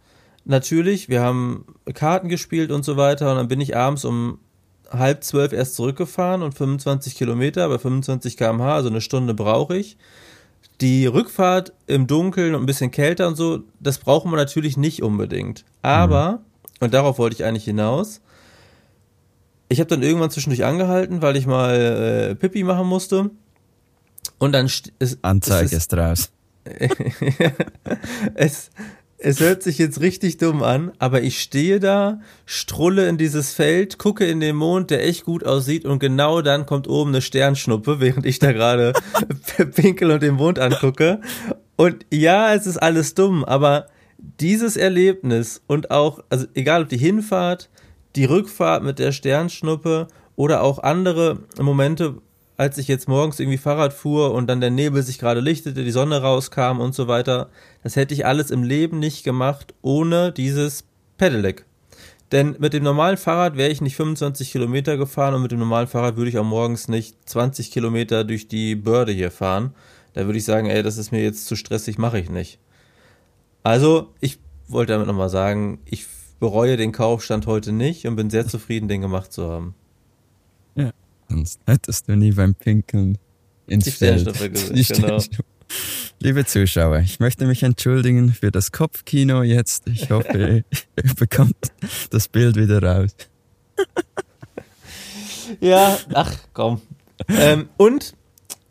Natürlich, 0.46 1.10
wir 1.10 1.22
haben 1.22 1.66
Karten 1.96 2.30
gespielt 2.30 2.72
und 2.72 2.86
so 2.86 2.96
weiter 2.96 3.32
und 3.32 3.38
dann 3.38 3.48
bin 3.48 3.60
ich 3.60 3.76
abends 3.76 4.06
um 4.06 4.40
halb 4.91 5.24
zwölf 5.24 5.53
erst 5.53 5.75
zurückgefahren 5.75 6.41
und 6.41 6.53
25 6.53 7.15
Kilometer 7.15 7.67
bei 7.70 7.77
25 7.77 8.38
km/h, 8.38 8.75
also 8.75 8.89
eine 8.89 9.01
Stunde 9.01 9.34
brauche 9.34 9.77
ich. 9.77 9.98
Die 10.82 11.08
Rückfahrt 11.08 11.74
im 11.88 12.08
Dunkeln 12.08 12.53
und 12.53 12.63
ein 12.63 12.67
bisschen 12.67 12.91
kälter 12.91 13.27
und 13.27 13.36
so, 13.36 13.63
das 13.79 13.98
brauchen 13.98 14.32
wir 14.32 14.38
natürlich 14.38 14.77
nicht 14.77 15.01
unbedingt. 15.01 15.65
Aber 15.82 16.34
mhm 16.34 16.48
und 16.79 16.94
darauf 16.94 17.17
wollte 17.17 17.36
ich 17.36 17.44
eigentlich 17.44 17.65
hinaus. 17.65 18.22
Ich 19.70 19.79
habe 19.79 19.89
dann 19.89 20.03
irgendwann 20.03 20.29
zwischendurch 20.29 20.63
angehalten, 20.63 21.22
weil 21.22 21.36
ich 21.36 21.46
mal 21.46 21.75
äh, 21.75 22.36
Pipi 22.36 22.63
machen 22.63 22.88
musste. 22.88 23.32
Und 24.38 24.51
dann 24.51 24.67
ist 25.00 25.20
Anzeige 25.24 25.65
ist, 25.65 25.74
ist 25.74 25.94
raus. 25.94 26.32
es, 28.36 28.70
es 29.20 29.40
hört 29.40 29.64
sich 29.64 29.80
jetzt 29.80 30.00
richtig 30.00 30.38
dumm 30.38 30.62
an, 30.62 30.92
aber 31.00 31.24
ich 31.24 31.42
stehe 31.42 31.80
da, 31.80 32.22
strulle 32.46 33.10
in 33.10 33.18
dieses 33.18 33.54
Feld, 33.54 33.98
gucke 33.98 34.26
in 34.26 34.40
den 34.40 34.56
Mond, 34.56 34.92
der 34.92 35.04
echt 35.06 35.26
gut 35.26 35.44
aussieht 35.44 35.86
und 35.86 36.00
genau 36.00 36.42
dann 36.42 36.66
kommt 36.68 36.88
oben 36.88 37.10
eine 37.10 37.22
Sternschnuppe, 37.22 38.00
während 38.00 38.26
ich 38.26 38.38
da 38.38 38.52
gerade 38.52 38.94
pinkel 39.76 40.12
und 40.12 40.22
den 40.22 40.36
Mond 40.36 40.60
angucke. 40.60 41.22
Und 41.76 42.06
ja, 42.12 42.54
es 42.54 42.68
ist 42.68 42.78
alles 42.78 43.16
dumm, 43.16 43.44
aber 43.44 43.88
dieses 44.18 44.78
Erlebnis 44.78 45.62
und 45.68 45.90
auch, 45.90 46.24
also 46.30 46.46
egal 46.54 46.84
ob 46.84 46.90
die 46.90 46.98
Hinfahrt, 46.98 47.70
die 48.16 48.26
Rückfahrt 48.26 48.84
mit 48.84 49.00
der 49.00 49.12
Sternschnuppe 49.12 50.08
oder 50.36 50.62
auch 50.62 50.80
andere 50.80 51.40
Momente, 51.60 52.16
als 52.58 52.78
ich 52.80 52.88
jetzt 52.88 53.08
morgens 53.08 53.40
irgendwie 53.40 53.58
Fahrrad 53.60 53.94
fuhr 53.94 54.34
und 54.34 54.48
dann 54.48 54.62
der 54.62 54.72
Nebel 54.72 55.04
sich 55.04 55.20
gerade 55.20 55.40
lichtete, 55.40 55.84
die 55.84 55.92
Sonne 55.92 56.22
rauskam 56.22 56.80
und 56.80 56.96
so 56.96 57.08
weiter, 57.08 57.50
das 57.88 57.96
hätte 57.96 58.13
ich 58.13 58.25
alles 58.25 58.51
im 58.51 58.63
Leben 58.63 59.00
nicht 59.00 59.24
gemacht 59.24 59.74
ohne 59.82 60.34
dieses 60.34 60.84
Pedelec. 61.17 61.65
Denn 62.34 62.58
mit 62.60 62.74
dem 62.74 62.84
normalen 62.84 63.15
Fahrrad 63.15 63.56
wäre 63.56 63.70
ich 63.70 63.79
nicht 63.79 63.96
25 63.96 64.51
Kilometer 64.51 64.98
gefahren 64.98 65.34
und 65.34 65.41
mit 65.41 65.53
dem 65.53 65.60
normalen 65.60 65.88
Fahrrad 65.88 66.17
würde 66.17 66.29
ich 66.29 66.38
auch 66.38 66.44
morgens 66.44 66.89
nicht 66.89 67.15
20 67.29 67.72
Kilometer 67.72 68.25
durch 68.25 68.50
die 68.50 68.75
Börde 68.75 69.13
hier 69.13 69.32
fahren. 69.32 69.74
Da 70.12 70.25
würde 70.25 70.38
ich 70.38 70.44
sagen, 70.44 70.67
ey, 70.70 70.84
das 70.84 70.98
ist 70.98 71.13
mir 71.13 71.24
jetzt 71.24 71.46
zu 71.46 71.56
stressig, 71.56 71.98
mache 71.98 72.20
ich 72.20 72.29
nicht. 72.29 72.60
Also, 73.63 74.13
ich 74.20 74.38
wollte 74.67 74.91
damit 74.91 75.08
nochmal 75.08 75.29
sagen, 75.29 75.79
ich 75.86 76.08
bereue 76.41 76.75
den 76.75 76.91
Kaufstand 76.91 77.48
heute 77.48 77.72
nicht 77.72 78.06
und 78.06 78.17
bin 78.17 78.29
sehr 78.29 78.46
zufrieden, 78.50 78.89
den 78.89 79.00
gemacht 79.00 79.32
zu 79.32 79.50
haben. 79.50 79.75
Ja, 80.75 80.91
sonst 81.29 81.62
hättest 81.65 82.10
du 82.10 82.17
nie 82.17 82.34
beim 82.34 82.53
Pinkeln 82.53 83.17
ins 83.65 83.86
Die 83.86 83.91
Feld. 83.91 84.25
Gesehen, 84.25 85.01
genau. 85.01 85.22
Liebe 86.20 86.46
Zuschauer, 86.46 87.00
ich 87.00 87.20
möchte 87.20 87.46
mich 87.46 87.62
entschuldigen 87.62 88.34
für 88.34 88.52
das 88.52 88.72
Kopfkino 88.72 89.44
jetzt. 89.44 89.88
Ich 89.88 90.10
hoffe, 90.10 90.64
ihr 90.96 91.16
bekommt 91.16 91.56
das 92.10 92.28
Bild 92.28 92.56
wieder 92.56 92.82
raus. 92.82 93.16
ja, 95.60 95.96
ach 96.14 96.34
komm. 96.54 96.82
Ähm, 97.30 97.70
und 97.78 98.16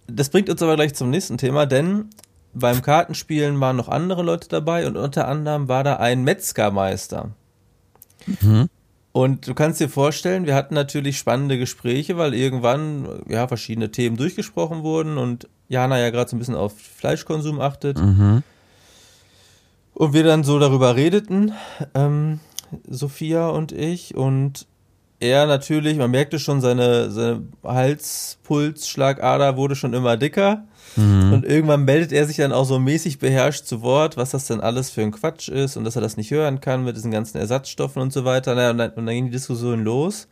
das 0.09 0.31
bringt 0.31 0.51
uns 0.51 0.61
aber 0.61 0.75
gleich 0.75 0.95
zum 0.95 1.11
nächsten 1.11 1.39
Thema, 1.39 1.67
denn 1.67 2.11
beim 2.53 2.83
Kartenspielen 2.83 3.61
waren 3.61 3.77
noch 3.77 3.89
andere 3.89 4.25
Leute 4.25 4.49
dabei 4.49 4.87
und 4.89 4.97
unter 4.97 5.29
anderem 5.29 5.69
war 5.69 5.85
da 5.85 5.97
ein 5.97 6.25
Metzgermeister. 6.25 7.31
Mhm. 8.41 8.69
Und 9.17 9.49
du 9.49 9.55
kannst 9.55 9.81
dir 9.81 9.89
vorstellen, 9.89 10.45
wir 10.45 10.55
hatten 10.55 10.75
natürlich 10.75 11.17
spannende 11.17 11.57
Gespräche, 11.57 12.19
weil 12.19 12.35
irgendwann 12.35 13.23
ja 13.27 13.49
verschiedene 13.49 13.91
Themen 13.91 14.19
durchgesprochen 14.19 14.83
wurden 14.83 15.17
und 15.17 15.49
Jana 15.69 15.99
ja 15.99 16.11
gerade 16.11 16.29
so 16.29 16.37
ein 16.37 16.39
bisschen 16.39 16.55
auf 16.55 16.79
Fleischkonsum 16.79 17.59
achtet. 17.59 17.97
Mhm. 17.97 18.43
Und 19.95 20.13
wir 20.13 20.23
dann 20.23 20.45
so 20.45 20.59
darüber 20.59 20.97
redeten, 20.97 21.55
ähm, 21.95 22.41
Sophia 22.91 23.49
und 23.49 23.73
ich, 23.73 24.15
und 24.15 24.67
er 25.21 25.47
natürlich, 25.47 25.97
man 25.97 26.11
merkte 26.11 26.39
schon, 26.39 26.61
seine, 26.61 27.11
seine 27.11 27.43
Halspulsschlagader 27.65 29.57
wurde 29.57 29.75
schon 29.75 29.95
immer 29.95 30.17
dicker. 30.17 30.65
Mhm. 30.97 31.33
Und 31.33 31.45
irgendwann 31.45 31.85
meldet 31.85 32.13
er 32.13 32.27
sich 32.27 32.37
dann 32.37 32.53
auch 32.53 32.65
so 32.65 32.79
mäßig 32.79 33.19
beherrscht 33.19 33.65
zu 33.65 33.83
Wort, 33.83 34.17
was 34.17 34.31
das 34.31 34.47
denn 34.47 34.61
alles 34.61 34.91
für 34.91 35.03
ein 35.03 35.13
Quatsch 35.13 35.49
ist 35.49 35.77
und 35.77 35.85
dass 35.85 35.97
er 35.97 36.03
das 36.03 36.17
nicht 36.17 36.31
hören 36.31 36.61
kann 36.61 36.85
mit 36.85 36.97
diesen 36.97 37.11
ganzen 37.11 37.39
Ersatzstoffen 37.39 38.03
und 38.03 38.13
so 38.13 38.25
weiter. 38.25 38.53
Und 38.53 38.59
dann, 38.59 38.91
und 38.91 39.07
dann 39.07 39.15
ging 39.15 39.27
die 39.27 39.33
Diskussion 39.33 39.85
los. 39.85 40.29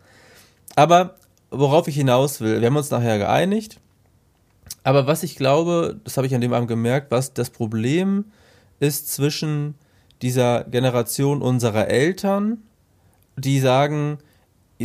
Aber 0.76 1.16
worauf 1.50 1.88
ich 1.88 1.96
hinaus 1.96 2.40
will, 2.40 2.60
wir 2.60 2.66
haben 2.66 2.76
uns 2.76 2.90
nachher 2.90 3.18
geeinigt. 3.18 3.80
Aber 4.82 5.06
was 5.06 5.22
ich 5.22 5.36
glaube, 5.36 6.00
das 6.04 6.16
habe 6.16 6.26
ich 6.26 6.34
an 6.34 6.40
dem 6.40 6.52
Abend 6.52 6.68
gemerkt, 6.68 7.10
was 7.10 7.32
das 7.32 7.50
Problem 7.50 8.26
ist 8.80 9.12
zwischen 9.12 9.74
dieser 10.22 10.64
Generation 10.64 11.42
unserer 11.42 11.88
Eltern, 11.88 12.58
die 13.36 13.60
sagen, 13.60 14.18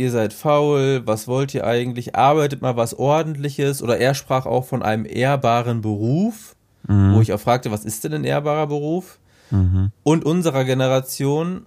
ihr 0.00 0.10
seid 0.10 0.32
faul, 0.32 1.02
was 1.04 1.28
wollt 1.28 1.54
ihr 1.54 1.66
eigentlich, 1.66 2.16
arbeitet 2.16 2.62
mal 2.62 2.76
was 2.76 2.94
ordentliches 2.94 3.82
oder 3.82 3.98
er 3.98 4.14
sprach 4.14 4.46
auch 4.46 4.64
von 4.64 4.82
einem 4.82 5.04
ehrbaren 5.04 5.82
Beruf, 5.82 6.56
mhm. 6.88 7.14
wo 7.14 7.20
ich 7.20 7.32
auch 7.32 7.40
fragte, 7.40 7.70
was 7.70 7.84
ist 7.84 8.04
denn 8.04 8.14
ein 8.14 8.24
ehrbarer 8.24 8.66
Beruf? 8.66 9.18
Mhm. 9.50 9.92
Und 10.02 10.24
unserer 10.24 10.64
Generation, 10.64 11.66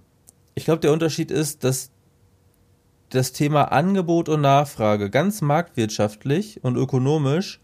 ich 0.54 0.64
glaube, 0.64 0.80
der 0.80 0.92
Unterschied 0.92 1.30
ist, 1.30 1.64
dass 1.64 1.90
das 3.10 3.32
Thema 3.32 3.72
Angebot 3.72 4.28
und 4.28 4.40
Nachfrage 4.40 5.08
ganz 5.08 5.40
marktwirtschaftlich 5.40 6.64
und 6.64 6.76
ökonomisch 6.76 7.60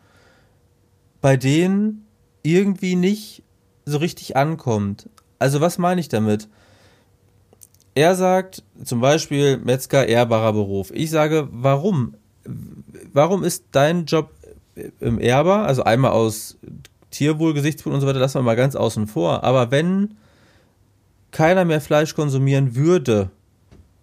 bei 1.21 1.37
denen 1.37 2.07
irgendwie 2.43 2.95
nicht 2.95 3.43
so 3.85 3.99
richtig 3.99 4.37
ankommt. 4.37 5.09
Also 5.39 5.61
was 5.61 5.79
meine 5.79 6.01
ich 6.01 6.09
damit? 6.09 6.49
Er 8.01 8.15
sagt 8.15 8.63
zum 8.83 9.03
Beispiel 9.03 9.59
Metzger 9.59 10.09
ehrbarer 10.09 10.55
Beruf. 10.55 10.91
Ich 10.91 11.11
sage, 11.11 11.49
warum? 11.53 12.15
Warum 13.13 13.45
ist 13.45 13.65
dein 13.73 14.07
Job 14.07 14.31
im 15.01 15.19
Erber? 15.19 15.67
Also 15.67 15.85
einmal 15.85 16.13
aus 16.13 16.57
Tierwohlgesichtspunkten 17.11 17.97
und 17.97 18.01
so 18.01 18.07
weiter, 18.07 18.19
lassen 18.19 18.39
wir 18.39 18.43
mal 18.43 18.57
ganz 18.57 18.75
außen 18.75 19.07
vor. 19.07 19.45
Aber 19.45 19.71
wenn 19.71 20.15
keiner 21.31 21.67
mehr 21.67 21.83
Fleisch 21.83 22.15
konsumieren 22.15 22.75
würde, 22.75 23.29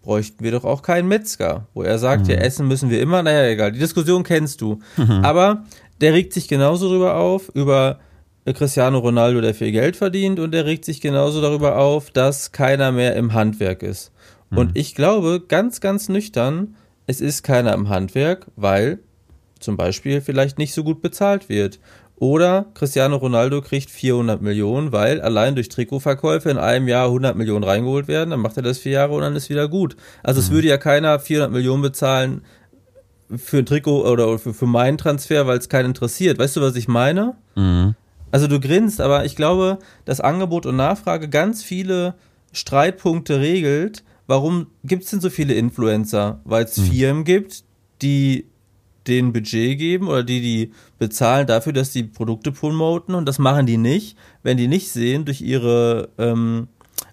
bräuchten 0.03 0.43
wir 0.43 0.51
doch 0.51 0.63
auch 0.63 0.83
keinen 0.83 1.07
Metzger, 1.07 1.65
wo 1.73 1.81
er 1.81 1.97
sagt, 1.97 2.25
mhm. 2.25 2.33
ja, 2.33 2.35
essen 2.35 2.67
müssen 2.67 2.91
wir 2.91 3.01
immer. 3.01 3.23
Naja, 3.23 3.49
egal, 3.49 3.71
die 3.71 3.79
Diskussion 3.79 4.21
kennst 4.21 4.61
du. 4.61 4.77
Mhm. 4.97 5.25
Aber 5.25 5.63
der 6.01 6.13
regt 6.13 6.33
sich 6.33 6.47
genauso 6.47 6.87
drüber 6.87 7.15
auf, 7.15 7.49
über 7.55 7.97
Cristiano 8.53 8.99
Ronaldo, 8.99 9.41
der 9.41 9.53
viel 9.53 9.71
Geld 9.71 9.95
verdient 9.95 10.39
und 10.39 10.53
er 10.55 10.65
regt 10.65 10.85
sich 10.85 11.01
genauso 11.01 11.41
darüber 11.41 11.77
auf, 11.77 12.11
dass 12.11 12.51
keiner 12.51 12.91
mehr 12.91 13.15
im 13.15 13.33
Handwerk 13.33 13.83
ist. 13.83 14.11
Mhm. 14.49 14.57
Und 14.57 14.77
ich 14.77 14.95
glaube, 14.95 15.41
ganz, 15.47 15.81
ganz 15.81 16.09
nüchtern, 16.09 16.75
es 17.07 17.21
ist 17.21 17.43
keiner 17.43 17.73
im 17.73 17.89
Handwerk, 17.89 18.47
weil 18.55 18.99
zum 19.59 19.77
Beispiel 19.77 20.21
vielleicht 20.21 20.57
nicht 20.57 20.73
so 20.73 20.83
gut 20.83 21.01
bezahlt 21.01 21.49
wird. 21.49 21.79
Oder 22.19 22.65
Cristiano 22.73 23.15
Ronaldo 23.17 23.61
kriegt 23.61 23.91
400 23.91 24.41
Millionen, 24.41 24.91
weil 24.91 25.21
allein 25.21 25.53
durch 25.53 25.69
Trikotverkäufe 25.69 26.49
in 26.49 26.57
einem 26.57 26.87
Jahr 26.87 27.07
100 27.07 27.35
Millionen 27.35 27.63
reingeholt 27.63 28.07
werden, 28.07 28.31
dann 28.31 28.39
macht 28.39 28.57
er 28.57 28.63
das 28.63 28.79
vier 28.79 28.93
Jahre 28.93 29.13
und 29.13 29.21
dann 29.21 29.35
ist 29.35 29.49
wieder 29.49 29.67
gut. 29.67 29.95
Also 30.23 30.39
mhm. 30.39 30.45
es 30.45 30.51
würde 30.51 30.67
ja 30.67 30.77
keiner 30.77 31.19
400 31.19 31.51
Millionen 31.51 31.83
bezahlen 31.83 32.41
für 33.35 33.59
ein 33.59 33.65
Trikot 33.65 34.09
oder 34.09 34.39
für, 34.39 34.53
für 34.53 34.65
meinen 34.65 34.97
Transfer, 34.97 35.45
weil 35.45 35.59
es 35.59 35.69
keinen 35.69 35.87
interessiert. 35.87 36.39
Weißt 36.39 36.55
du, 36.55 36.61
was 36.61 36.75
ich 36.75 36.87
meine? 36.87 37.35
Mhm. 37.55 37.95
Also 38.31 38.47
du 38.47 38.59
grinst, 38.59 38.99
aber 39.01 39.25
ich 39.25 39.35
glaube, 39.35 39.79
dass 40.05 40.19
Angebot 40.19 40.65
und 40.65 40.75
Nachfrage 40.75 41.29
ganz 41.29 41.63
viele 41.63 42.15
Streitpunkte 42.51 43.39
regelt. 43.39 44.03
Warum 44.27 44.67
gibt 44.83 45.03
es 45.03 45.11
denn 45.11 45.21
so 45.21 45.29
viele 45.29 45.53
Influencer? 45.53 46.41
Weil 46.43 46.65
es 46.65 46.77
mhm. 46.77 46.83
Firmen 46.83 47.23
gibt, 47.23 47.63
die 48.01 48.47
den 49.07 49.31
Budget 49.31 49.77
geben 49.77 50.09
oder 50.09 50.23
die 50.23 50.41
die 50.41 50.71
bezahlen 50.99 51.47
dafür, 51.47 51.71
dass 51.71 51.91
die 51.91 52.03
Produkte 52.03 52.51
promoten 52.51 53.15
und 53.15 53.25
das 53.25 53.39
machen 53.39 53.65
die 53.65 53.77
nicht, 53.77 54.17
wenn 54.43 54.57
die 54.57 54.67
nicht 54.67 54.91
sehen 54.91 55.23
durch 55.23 55.41
ihre 55.41 56.09
ähm, 56.17 56.67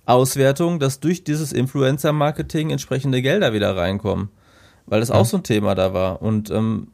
Auswertung, 0.05 0.81
dass 0.81 1.01
durch 1.01 1.25
dieses 1.25 1.53
Influencer-Marketing 1.53 2.71
entsprechende 2.71 3.23
Gelder 3.23 3.53
wieder 3.53 3.77
reinkommen. 3.77 4.29
Weil 4.87 5.01
das 5.01 5.09
ja. 5.09 5.15
auch 5.15 5.25
so 5.25 5.39
ein 5.39 5.45
Thema 5.45 5.75
da 5.75 5.95
war. 5.95 6.21
Und 6.21 6.51
ähm, 6.51 6.89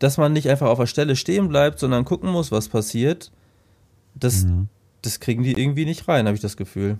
dass 0.00 0.16
man 0.16 0.32
nicht 0.32 0.48
einfach 0.48 0.66
auf 0.66 0.78
der 0.78 0.86
Stelle 0.86 1.14
stehen 1.14 1.48
bleibt, 1.48 1.78
sondern 1.78 2.04
gucken 2.04 2.30
muss, 2.30 2.50
was 2.50 2.68
passiert, 2.68 3.30
das, 4.14 4.44
mhm. 4.44 4.68
das 5.02 5.20
kriegen 5.20 5.44
die 5.44 5.52
irgendwie 5.52 5.84
nicht 5.84 6.08
rein, 6.08 6.26
habe 6.26 6.34
ich 6.34 6.42
das 6.42 6.56
Gefühl. 6.56 6.98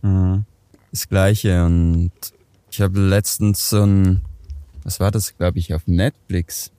Mhm. 0.00 0.44
Das 0.90 1.08
gleiche 1.08 1.64
und 1.64 2.12
ich 2.70 2.80
habe 2.80 2.98
letztens 2.98 3.68
so 3.68 3.82
ein, 3.82 4.22
was 4.84 5.00
war 5.00 5.10
das, 5.10 5.36
glaube 5.36 5.58
ich, 5.58 5.74
auf 5.74 5.86
Netflix, 5.86 6.70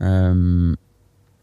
ähm, 0.00 0.78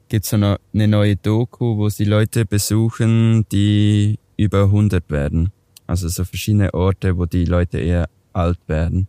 gibt 0.07 0.25
so 0.25 0.37
eine, 0.37 0.57
eine 0.73 0.87
neue 0.87 1.17
Doku, 1.17 1.77
wo 1.77 1.89
sie 1.89 2.05
Leute 2.05 2.45
besuchen, 2.45 3.45
die 3.51 4.17
über 4.37 4.63
100 4.63 5.09
werden. 5.09 5.51
Also 5.87 6.07
so 6.07 6.23
verschiedene 6.23 6.73
Orte, 6.73 7.17
wo 7.17 7.25
die 7.25 7.45
Leute 7.45 7.79
eher 7.79 8.09
alt 8.33 8.59
werden. 8.67 9.07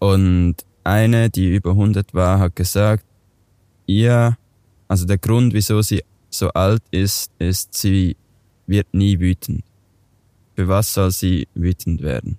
Und 0.00 0.56
eine, 0.82 1.30
die 1.30 1.54
über 1.54 1.70
100 1.70 2.14
war, 2.14 2.40
hat 2.40 2.56
gesagt, 2.56 3.04
ihr, 3.88 4.36
also 4.86 5.04
der 5.04 5.18
Grund, 5.18 5.52
wieso 5.52 5.82
sie 5.82 6.04
so 6.30 6.50
alt 6.50 6.82
ist, 6.92 7.32
ist, 7.40 7.74
sie 7.74 8.16
wird 8.66 8.92
nie 8.92 9.18
wütend. 9.18 9.64
Für 10.54 10.68
was 10.68 10.94
soll 10.94 11.10
sie 11.10 11.48
wütend 11.54 12.02
werden? 12.02 12.38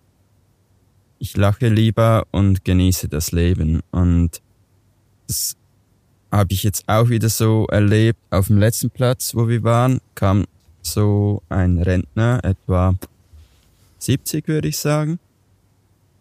Ich 1.18 1.36
lache 1.36 1.68
lieber 1.68 2.26
und 2.32 2.64
genieße 2.64 3.10
das 3.10 3.32
Leben. 3.34 3.82
Und 3.92 4.42
das 5.28 5.58
habe 6.32 6.54
ich 6.54 6.64
jetzt 6.64 6.88
auch 6.88 7.10
wieder 7.10 7.30
so 7.30 7.66
erlebt. 7.68 8.20
Auf 8.30 8.48
dem 8.48 8.58
letzten 8.58 8.90
Platz, 8.90 9.36
wo 9.36 9.48
wir 9.48 9.64
waren, 9.64 10.00
kam 10.16 10.46
so 10.82 11.42
ein 11.50 11.78
Rentner, 11.80 12.40
etwa 12.44 12.96
70 13.98 14.48
würde 14.48 14.70
ich 14.70 14.78
sagen. 14.78 15.20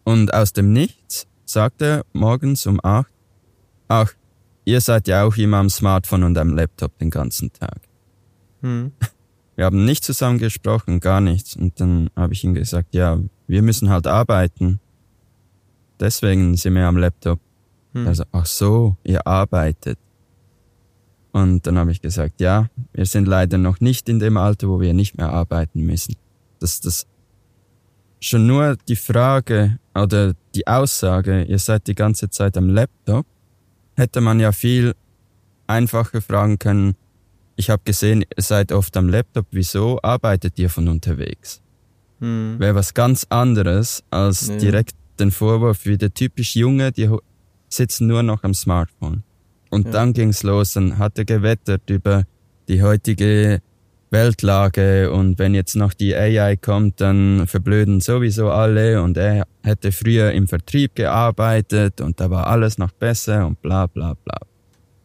Und 0.05 0.33
aus 0.33 0.53
dem 0.53 0.73
Nichts 0.73 1.27
sagt 1.45 1.83
er 1.83 2.05
morgens 2.13 2.67
um 2.67 2.81
8, 2.83 3.07
ach, 3.89 4.15
ihr 4.69 4.83
seid 4.83 5.09
ja 5.09 5.25
auch 5.25 5.37
immer 5.39 5.57
am 5.57 5.71
Smartphone 5.71 6.25
und 6.25 6.37
am 6.37 6.55
Laptop 6.55 6.97
den 6.99 7.09
ganzen 7.11 7.53
Tag. 7.53 7.81
Hm. 8.61 8.93
Wir 9.57 9.65
haben 9.65 9.85
nicht 9.85 10.05
zusammen 10.05 10.39
gesprochen, 10.39 11.01
gar 11.01 11.21
nichts. 11.21 11.57
Und 11.57 11.81
dann 11.81 12.11
habe 12.15 12.33
ich 12.33 12.45
ihm 12.45 12.55
gesagt, 12.55 12.95
ja, 12.95 13.19
wir 13.49 13.63
müssen 13.63 13.91
halt 13.91 14.07
arbeiten. 14.07 14.79
Deswegen 15.99 16.57
sind 16.57 16.77
wir 16.77 16.87
am 16.87 16.97
Laptop. 16.97 17.41
Hm. 17.93 18.07
Also, 18.07 18.23
ach 18.31 18.47
so, 18.47 18.97
ihr 19.03 19.27
arbeitet. 19.27 19.99
Und 21.33 21.67
dann 21.67 21.77
habe 21.77 21.91
ich 21.91 22.01
gesagt, 22.01 22.41
ja, 22.41 22.69
wir 22.93 23.05
sind 23.05 23.27
leider 23.27 23.59
noch 23.59 23.81
nicht 23.81 24.09
in 24.09 24.21
dem 24.21 24.37
Alter, 24.37 24.69
wo 24.69 24.79
wir 24.79 24.95
nicht 24.95 25.19
mehr 25.19 25.31
arbeiten 25.31 25.81
müssen. 25.81 26.15
Das, 26.61 26.81
das, 26.81 27.09
schon 28.21 28.47
nur 28.47 28.77
die 28.87 28.95
Frage 28.95 29.81
oder 29.93 30.35
die 30.55 30.69
Aussage, 30.69 31.43
ihr 31.43 31.59
seid 31.59 31.89
die 31.89 31.97
ganze 31.97 32.31
Zeit 32.31 32.57
am 32.57 32.69
Laptop, 32.69 33.27
hätte 33.99 34.21
man 34.21 34.41
ja 34.41 34.53
viel 34.53 34.95
einfacher 35.67 36.23
fragen 36.23 36.59
können, 36.59 36.95
ich 37.57 37.71
habe 37.71 37.83
gesehen, 37.85 38.25
ihr 38.37 38.43
seid 38.43 38.71
oft 38.71 38.97
am 38.97 39.09
Laptop, 39.09 39.47
wieso 39.51 40.01
arbeitet 40.03 40.59
ihr 40.61 40.71
von 40.71 40.87
unterwegs? 40.89 41.61
Hm. 42.21 42.55
Wäre 42.59 42.77
was 42.77 42.95
ganz 42.95 43.27
anderes 43.29 44.05
als 44.11 44.47
ja. 44.47 44.57
direkt 44.57 44.95
den 45.19 45.33
Vorwurf 45.33 45.85
wie 45.85 45.99
der 45.99 46.15
typisch 46.15 46.55
Junge, 46.55 46.93
die 46.93 47.11
sitzen 47.69 48.07
nur 48.07 48.23
noch 48.23 48.45
am 48.45 48.55
Smartphone. 48.55 49.25
Und 49.71 49.87
ja. 49.87 49.93
dann 49.93 50.13
ging's 50.13 50.45
los, 50.45 50.75
dann 50.75 50.99
hat 50.99 51.19
er 51.19 51.25
gewettert 51.25 51.91
über 51.91 52.23
die 52.69 52.83
heutige 52.83 53.61
Weltlage 54.11 55.11
und 55.13 55.39
wenn 55.39 55.55
jetzt 55.55 55.77
noch 55.77 55.93
die 55.93 56.15
AI 56.15 56.57
kommt, 56.57 57.01
dann 57.01 57.47
verblöden 57.47 58.01
sowieso 58.01 58.51
alle 58.51 59.03
und 59.03 59.17
er 59.17 59.47
hätte 59.63 59.93
früher 59.93 60.33
im 60.33 60.49
Vertrieb 60.49 60.95
gearbeitet 60.95 62.01
und 62.01 62.21
da 62.21 62.31
war 62.31 62.47
alles 62.47 62.79
noch 62.79 62.93
besser 62.93 63.47
und 63.47 63.61
bla 63.61 63.87
bla 63.87 64.15
bla. 64.25 64.39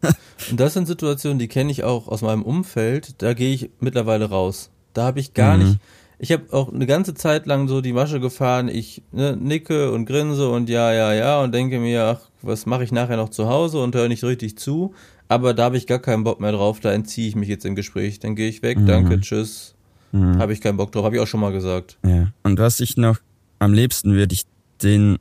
und 0.50 0.60
das 0.60 0.74
sind 0.74 0.86
Situationen, 0.86 1.38
die 1.38 1.48
kenne 1.48 1.70
ich 1.70 1.84
auch 1.84 2.08
aus 2.08 2.22
meinem 2.22 2.42
Umfeld, 2.42 3.22
da 3.22 3.34
gehe 3.34 3.54
ich 3.54 3.70
mittlerweile 3.80 4.26
raus. 4.26 4.70
Da 4.92 5.04
habe 5.04 5.20
ich 5.20 5.34
gar 5.34 5.56
mhm. 5.56 5.64
nicht, 5.64 5.78
ich 6.18 6.32
habe 6.32 6.44
auch 6.52 6.72
eine 6.72 6.86
ganze 6.86 7.14
Zeit 7.14 7.46
lang 7.46 7.68
so 7.68 7.80
die 7.80 7.92
Masche 7.92 8.20
gefahren, 8.20 8.68
ich 8.68 9.02
ne, 9.12 9.36
nicke 9.36 9.90
und 9.90 10.06
grinse 10.06 10.48
und 10.48 10.70
ja, 10.70 10.92
ja, 10.92 11.12
ja 11.12 11.40
und 11.42 11.52
denke 11.52 11.78
mir, 11.78 12.04
ach, 12.04 12.30
was 12.40 12.66
mache 12.66 12.84
ich 12.84 12.92
nachher 12.92 13.16
noch 13.16 13.30
zu 13.30 13.48
Hause 13.48 13.78
und 13.78 13.94
höre 13.94 14.08
nicht 14.08 14.24
richtig 14.24 14.56
zu. 14.56 14.94
Aber 15.34 15.52
da 15.52 15.64
habe 15.64 15.76
ich 15.76 15.88
gar 15.88 15.98
keinen 15.98 16.22
Bock 16.22 16.38
mehr 16.38 16.52
drauf, 16.52 16.78
da 16.78 16.92
entziehe 16.92 17.26
ich 17.26 17.34
mich 17.34 17.48
jetzt 17.48 17.64
im 17.64 17.74
Gespräch. 17.74 18.20
Dann 18.20 18.36
gehe 18.36 18.48
ich 18.48 18.62
weg, 18.62 18.78
mhm. 18.78 18.86
danke, 18.86 19.20
tschüss. 19.20 19.74
Mhm. 20.12 20.38
Habe 20.38 20.52
ich 20.52 20.60
keinen 20.60 20.76
Bock 20.76 20.92
drauf, 20.92 21.04
habe 21.04 21.16
ich 21.16 21.20
auch 21.20 21.26
schon 21.26 21.40
mal 21.40 21.50
gesagt. 21.50 21.98
Ja. 22.04 22.28
Und 22.44 22.60
was 22.60 22.78
ich 22.78 22.96
noch 22.96 23.18
am 23.58 23.72
liebsten 23.72 24.12
würde 24.12 24.32
ich 24.32 24.44
denen 24.80 25.18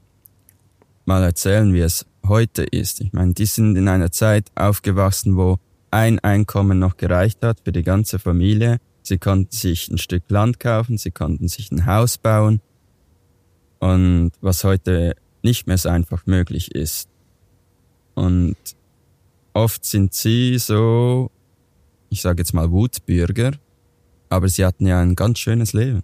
mal 1.06 1.24
erzählen, 1.24 1.74
wie 1.74 1.80
es 1.80 2.06
heute 2.28 2.62
ist. 2.62 3.02
Ich 3.02 3.12
meine, 3.12 3.34
die 3.34 3.48
sind 3.48 3.76
in 3.76 3.88
einer 3.88 4.12
Zeit 4.12 4.52
aufgewachsen, 4.54 5.36
wo 5.36 5.58
ein 5.90 6.20
Einkommen 6.20 6.78
noch 6.78 6.96
gereicht 6.98 7.42
hat 7.42 7.62
für 7.66 7.72
die 7.72 7.82
ganze 7.82 8.20
Familie. 8.20 8.78
Sie 9.02 9.18
konnten 9.18 9.52
sich 9.52 9.90
ein 9.90 9.98
Stück 9.98 10.30
Land 10.30 10.60
kaufen, 10.60 11.00
sie 11.00 11.10
konnten 11.10 11.48
sich 11.48 11.72
ein 11.72 11.88
Haus 11.88 12.20
bauen. 12.20 12.62
Und 13.80 14.34
was 14.42 14.64
heute 14.64 15.16
nicht 15.42 15.66
mehr 15.66 15.80
so 15.80 15.90
einfach 15.90 16.28
möglich 16.28 16.76
ist. 16.76 17.10
Und 18.14 18.56
oft 19.54 19.86
sind 19.86 20.14
sie 20.14 20.58
so, 20.58 21.32
ich 22.10 22.22
sage 22.22 22.42
jetzt 22.42 22.54
mal 22.54 22.72
Wutbürger, 22.72 23.52
aber 24.30 24.50
sie 24.50 24.66
hatten 24.66 24.86
ja 24.86 25.00
ein 25.02 25.16
ganz 25.16 25.40
schönes 25.40 25.74
Leben. 25.74 26.04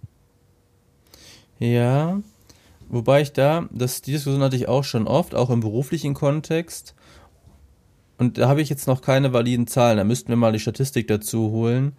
Ja, 1.58 2.20
wobei 2.88 3.22
ich 3.22 3.32
da, 3.32 3.68
das, 3.70 4.02
die 4.02 4.12
Diskussion 4.12 4.42
hatte 4.42 4.56
ich 4.56 4.68
auch 4.68 4.84
schon 4.84 5.06
oft, 5.06 5.34
auch 5.34 5.50
im 5.50 5.60
beruflichen 5.60 6.14
Kontext. 6.14 6.94
Und 8.18 8.38
da 8.38 8.48
habe 8.48 8.62
ich 8.62 8.68
jetzt 8.68 8.86
noch 8.86 9.02
keine 9.02 9.32
validen 9.32 9.66
Zahlen, 9.66 9.98
da 9.98 10.04
müssten 10.04 10.28
wir 10.28 10.36
mal 10.36 10.52
die 10.52 10.60
Statistik 10.60 11.08
dazu 11.08 11.50
holen. 11.50 11.92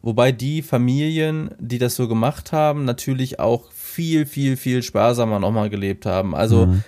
Wobei 0.00 0.30
die 0.30 0.62
Familien, 0.62 1.50
die 1.58 1.78
das 1.78 1.96
so 1.96 2.06
gemacht 2.06 2.52
haben, 2.52 2.84
natürlich 2.84 3.40
auch 3.40 3.72
viel, 3.72 4.26
viel, 4.26 4.56
viel 4.56 4.82
sparsamer 4.82 5.40
nochmal 5.40 5.70
gelebt 5.70 6.06
haben. 6.06 6.34
Also 6.34 6.66
mhm 6.66 6.84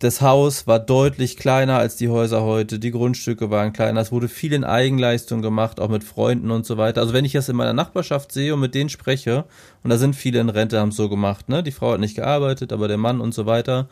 das 0.00 0.22
Haus 0.22 0.66
war 0.66 0.78
deutlich 0.78 1.36
kleiner 1.36 1.76
als 1.76 1.96
die 1.96 2.08
Häuser 2.08 2.42
heute, 2.42 2.78
die 2.78 2.90
Grundstücke 2.90 3.50
waren 3.50 3.74
kleiner, 3.74 4.00
es 4.00 4.10
wurde 4.10 4.28
viel 4.28 4.54
in 4.54 4.64
Eigenleistung 4.64 5.42
gemacht, 5.42 5.78
auch 5.78 5.90
mit 5.90 6.04
Freunden 6.04 6.50
und 6.50 6.64
so 6.64 6.78
weiter. 6.78 7.02
Also 7.02 7.12
wenn 7.12 7.26
ich 7.26 7.32
das 7.32 7.50
in 7.50 7.56
meiner 7.56 7.74
Nachbarschaft 7.74 8.32
sehe 8.32 8.54
und 8.54 8.60
mit 8.60 8.74
denen 8.74 8.88
spreche, 8.88 9.44
und 9.84 9.90
da 9.90 9.98
sind 9.98 10.16
viele 10.16 10.40
in 10.40 10.48
Rente, 10.48 10.80
haben 10.80 10.88
es 10.88 10.96
so 10.96 11.10
gemacht, 11.10 11.50
ne? 11.50 11.62
Die 11.62 11.70
Frau 11.70 11.92
hat 11.92 12.00
nicht 12.00 12.16
gearbeitet, 12.16 12.72
aber 12.72 12.88
der 12.88 12.96
Mann 12.96 13.20
und 13.20 13.34
so 13.34 13.44
weiter. 13.44 13.88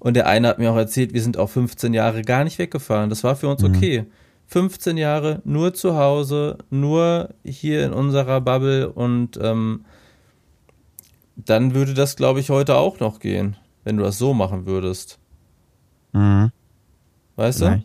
Und 0.00 0.14
der 0.14 0.26
eine 0.26 0.48
hat 0.48 0.58
mir 0.58 0.72
auch 0.72 0.76
erzählt, 0.76 1.14
wir 1.14 1.22
sind 1.22 1.38
auch 1.38 1.48
15 1.48 1.94
Jahre 1.94 2.22
gar 2.22 2.42
nicht 2.42 2.58
weggefahren. 2.58 3.08
Das 3.08 3.22
war 3.22 3.36
für 3.36 3.48
uns 3.48 3.62
mhm. 3.62 3.76
okay. 3.76 4.06
15 4.48 4.96
Jahre 4.96 5.42
nur 5.44 5.74
zu 5.74 5.96
Hause, 5.96 6.58
nur 6.70 7.30
hier 7.44 7.86
in 7.86 7.92
unserer 7.92 8.40
Bubble 8.40 8.90
und 8.90 9.38
ähm, 9.40 9.84
dann 11.36 11.74
würde 11.74 11.94
das, 11.94 12.16
glaube 12.16 12.40
ich, 12.40 12.50
heute 12.50 12.76
auch 12.76 12.98
noch 12.98 13.20
gehen, 13.20 13.56
wenn 13.84 13.96
du 13.96 14.02
das 14.02 14.18
so 14.18 14.34
machen 14.34 14.66
würdest. 14.66 15.20
Mhm. 16.12 16.50
Weißt 17.36 17.62
du? 17.62 17.84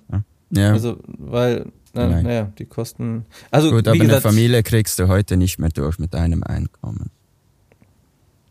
Ja. 0.52 0.72
Also, 0.72 0.98
weil, 1.08 1.72
na, 1.94 2.22
naja, 2.22 2.52
die 2.58 2.66
Kosten. 2.66 3.26
Also, 3.52 3.72
Gut, 3.72 3.88
aber 3.88 3.98
gesagt, 3.98 4.14
eine 4.14 4.22
Familie 4.22 4.64
kriegst 4.64 5.00
du 5.00 5.08
heute 5.08 5.38
nicht 5.38 5.60
mehr 5.60 5.70
durch 5.70 6.00
mit 6.00 6.16
einem 6.16 6.44
Einkommen. 6.44 7.10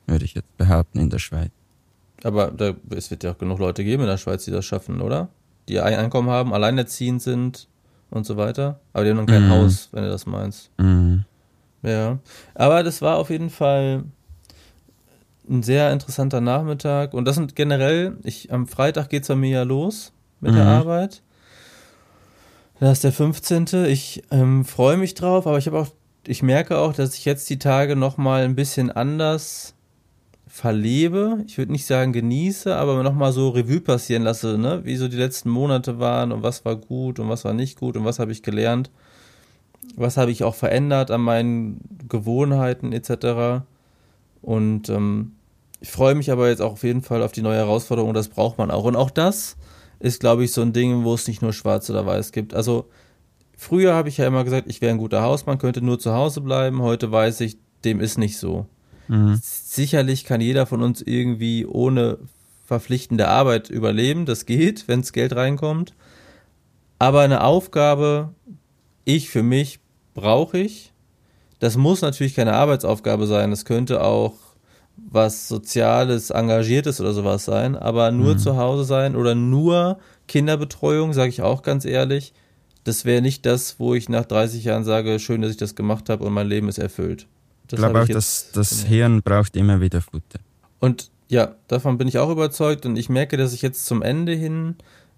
Würde 0.06 0.24
ich 0.24 0.34
jetzt 0.34 0.56
behaupten 0.56 0.98
in 0.98 1.10
der 1.10 1.18
Schweiz. 1.18 1.50
Aber 2.22 2.50
da, 2.50 2.74
es 2.90 3.10
wird 3.10 3.24
ja 3.24 3.32
auch 3.32 3.38
genug 3.38 3.58
Leute 3.58 3.84
geben 3.84 4.02
in 4.02 4.08
der 4.08 4.16
Schweiz, 4.16 4.44
die 4.44 4.50
das 4.50 4.64
schaffen, 4.64 5.00
oder? 5.00 5.28
Die 5.68 5.80
ein 5.80 5.94
Einkommen 5.94 6.30
haben, 6.30 6.52
alleinerziehend 6.54 7.22
sind 7.22 7.68
und 8.10 8.24
so 8.24 8.36
weiter. 8.36 8.80
Aber 8.92 9.04
die 9.04 9.10
haben 9.10 9.18
noch 9.18 9.26
kein 9.26 9.46
mhm. 9.46 9.50
Haus, 9.50 9.88
wenn 9.92 10.04
du 10.04 10.10
das 10.10 10.26
meinst. 10.26 10.70
Mhm. 10.78 11.24
Ja. 11.82 12.18
Aber 12.54 12.82
das 12.82 13.02
war 13.02 13.16
auf 13.16 13.30
jeden 13.30 13.50
Fall 13.50 14.04
ein 15.48 15.62
sehr 15.62 15.92
interessanter 15.92 16.40
Nachmittag. 16.40 17.14
Und 17.14 17.24
das 17.26 17.36
sind 17.36 17.56
generell, 17.56 18.16
ich, 18.22 18.52
am 18.52 18.66
Freitag 18.66 19.08
geht 19.08 19.22
es 19.22 19.28
bei 19.28 19.36
mir 19.36 19.50
ja 19.50 19.62
los 19.62 20.12
mit 20.40 20.52
mhm. 20.52 20.56
der 20.56 20.66
Arbeit. 20.66 21.22
Das 22.78 22.92
ist 22.92 23.04
der 23.04 23.12
15. 23.12 23.66
Ich 23.86 24.22
ähm, 24.30 24.64
freue 24.64 24.96
mich 24.96 25.14
drauf, 25.14 25.46
aber 25.46 25.58
ich 25.58 25.66
habe 25.66 25.78
auch, 25.78 25.88
ich 26.26 26.42
merke 26.42 26.78
auch, 26.78 26.92
dass 26.92 27.14
ich 27.14 27.24
jetzt 27.24 27.48
die 27.48 27.58
Tage 27.58 27.96
nochmal 27.96 28.44
ein 28.44 28.54
bisschen 28.54 28.90
anders 28.90 29.74
verlebe. 30.46 31.42
Ich 31.46 31.58
würde 31.58 31.72
nicht 31.72 31.86
sagen 31.86 32.12
genieße, 32.12 32.74
aber 32.74 33.02
nochmal 33.02 33.32
so 33.32 33.50
Revue 33.50 33.80
passieren 33.80 34.22
lasse, 34.22 34.58
ne? 34.58 34.80
Wie 34.84 34.96
so 34.96 35.08
die 35.08 35.16
letzten 35.16 35.50
Monate 35.50 35.98
waren 35.98 36.32
und 36.32 36.42
was 36.42 36.64
war 36.64 36.76
gut 36.76 37.18
und 37.18 37.28
was 37.28 37.44
war 37.44 37.52
nicht 37.52 37.78
gut 37.78 37.96
und 37.96 38.04
was 38.04 38.18
habe 38.18 38.32
ich 38.32 38.42
gelernt. 38.42 38.90
was 39.96 40.16
habe 40.16 40.30
ich 40.30 40.44
auch 40.44 40.54
verändert 40.54 41.10
an 41.10 41.20
meinen 41.20 41.80
Gewohnheiten 42.08 42.92
etc. 42.92 43.64
Und 44.42 44.88
ähm, 44.88 45.35
ich 45.80 45.90
freue 45.90 46.14
mich 46.14 46.30
aber 46.30 46.48
jetzt 46.48 46.62
auch 46.62 46.72
auf 46.72 46.84
jeden 46.84 47.02
Fall 47.02 47.22
auf 47.22 47.32
die 47.32 47.42
neue 47.42 47.58
Herausforderung, 47.58 48.14
das 48.14 48.28
braucht 48.28 48.58
man 48.58 48.70
auch. 48.70 48.84
Und 48.84 48.96
auch 48.96 49.10
das 49.10 49.56
ist, 49.98 50.20
glaube 50.20 50.44
ich, 50.44 50.52
so 50.52 50.62
ein 50.62 50.72
Ding, 50.72 51.04
wo 51.04 51.14
es 51.14 51.26
nicht 51.26 51.42
nur 51.42 51.52
schwarz 51.52 51.88
oder 51.90 52.06
weiß 52.06 52.32
gibt. 52.32 52.54
Also 52.54 52.88
früher 53.56 53.94
habe 53.94 54.08
ich 54.08 54.18
ja 54.18 54.26
immer 54.26 54.44
gesagt, 54.44 54.68
ich 54.68 54.80
wäre 54.80 54.92
ein 54.92 54.98
guter 54.98 55.22
Hausmann, 55.22 55.58
könnte 55.58 55.82
nur 55.82 55.98
zu 55.98 56.12
Hause 56.12 56.40
bleiben. 56.40 56.82
Heute 56.82 57.10
weiß 57.12 57.40
ich, 57.40 57.58
dem 57.84 58.00
ist 58.00 58.18
nicht 58.18 58.38
so. 58.38 58.66
Mhm. 59.08 59.38
Sicherlich 59.42 60.24
kann 60.24 60.40
jeder 60.40 60.66
von 60.66 60.82
uns 60.82 61.02
irgendwie 61.02 61.66
ohne 61.66 62.18
verpflichtende 62.64 63.28
Arbeit 63.28 63.70
überleben. 63.70 64.26
Das 64.26 64.46
geht, 64.46 64.88
wenn 64.88 65.00
es 65.00 65.12
Geld 65.12 65.34
reinkommt. 65.34 65.94
Aber 66.98 67.20
eine 67.20 67.44
Aufgabe, 67.44 68.34
ich 69.04 69.28
für 69.28 69.42
mich, 69.42 69.80
brauche 70.14 70.58
ich. 70.58 70.92
Das 71.58 71.76
muss 71.76 72.02
natürlich 72.02 72.34
keine 72.34 72.54
Arbeitsaufgabe 72.54 73.26
sein. 73.26 73.50
Das 73.50 73.64
könnte 73.64 74.02
auch 74.02 74.34
was 74.96 75.48
Soziales, 75.48 76.30
Engagiertes 76.30 77.00
oder 77.00 77.12
sowas 77.12 77.44
sein. 77.44 77.76
Aber 77.76 78.10
nur 78.10 78.34
mhm. 78.34 78.38
zu 78.38 78.56
Hause 78.56 78.84
sein 78.84 79.16
oder 79.16 79.34
nur 79.34 79.98
Kinderbetreuung, 80.28 81.12
sage 81.12 81.28
ich 81.30 81.42
auch 81.42 81.62
ganz 81.62 81.84
ehrlich, 81.84 82.32
das 82.84 83.04
wäre 83.04 83.20
nicht 83.20 83.44
das, 83.46 83.78
wo 83.78 83.94
ich 83.94 84.08
nach 84.08 84.24
30 84.24 84.64
Jahren 84.64 84.84
sage, 84.84 85.18
schön, 85.18 85.42
dass 85.42 85.50
ich 85.50 85.56
das 85.56 85.74
gemacht 85.74 86.08
habe 86.08 86.24
und 86.24 86.32
mein 86.32 86.46
Leben 86.46 86.68
ist 86.68 86.78
erfüllt. 86.78 87.26
Das 87.68 87.78
ich 87.78 87.84
glaube 87.84 88.02
auch, 88.02 88.08
dass 88.08 88.50
das 88.52 88.84
Hirn 88.84 89.22
braucht 89.22 89.56
immer 89.56 89.80
wieder 89.80 90.00
Futter. 90.00 90.38
Und 90.78 91.10
ja, 91.28 91.56
davon 91.66 91.98
bin 91.98 92.06
ich 92.06 92.18
auch 92.18 92.30
überzeugt 92.30 92.86
und 92.86 92.96
ich 92.96 93.08
merke, 93.08 93.36
dass 93.36 93.52
ich 93.52 93.62
jetzt 93.62 93.86
zum 93.86 94.02
Ende 94.02 94.32
hin 94.32 94.76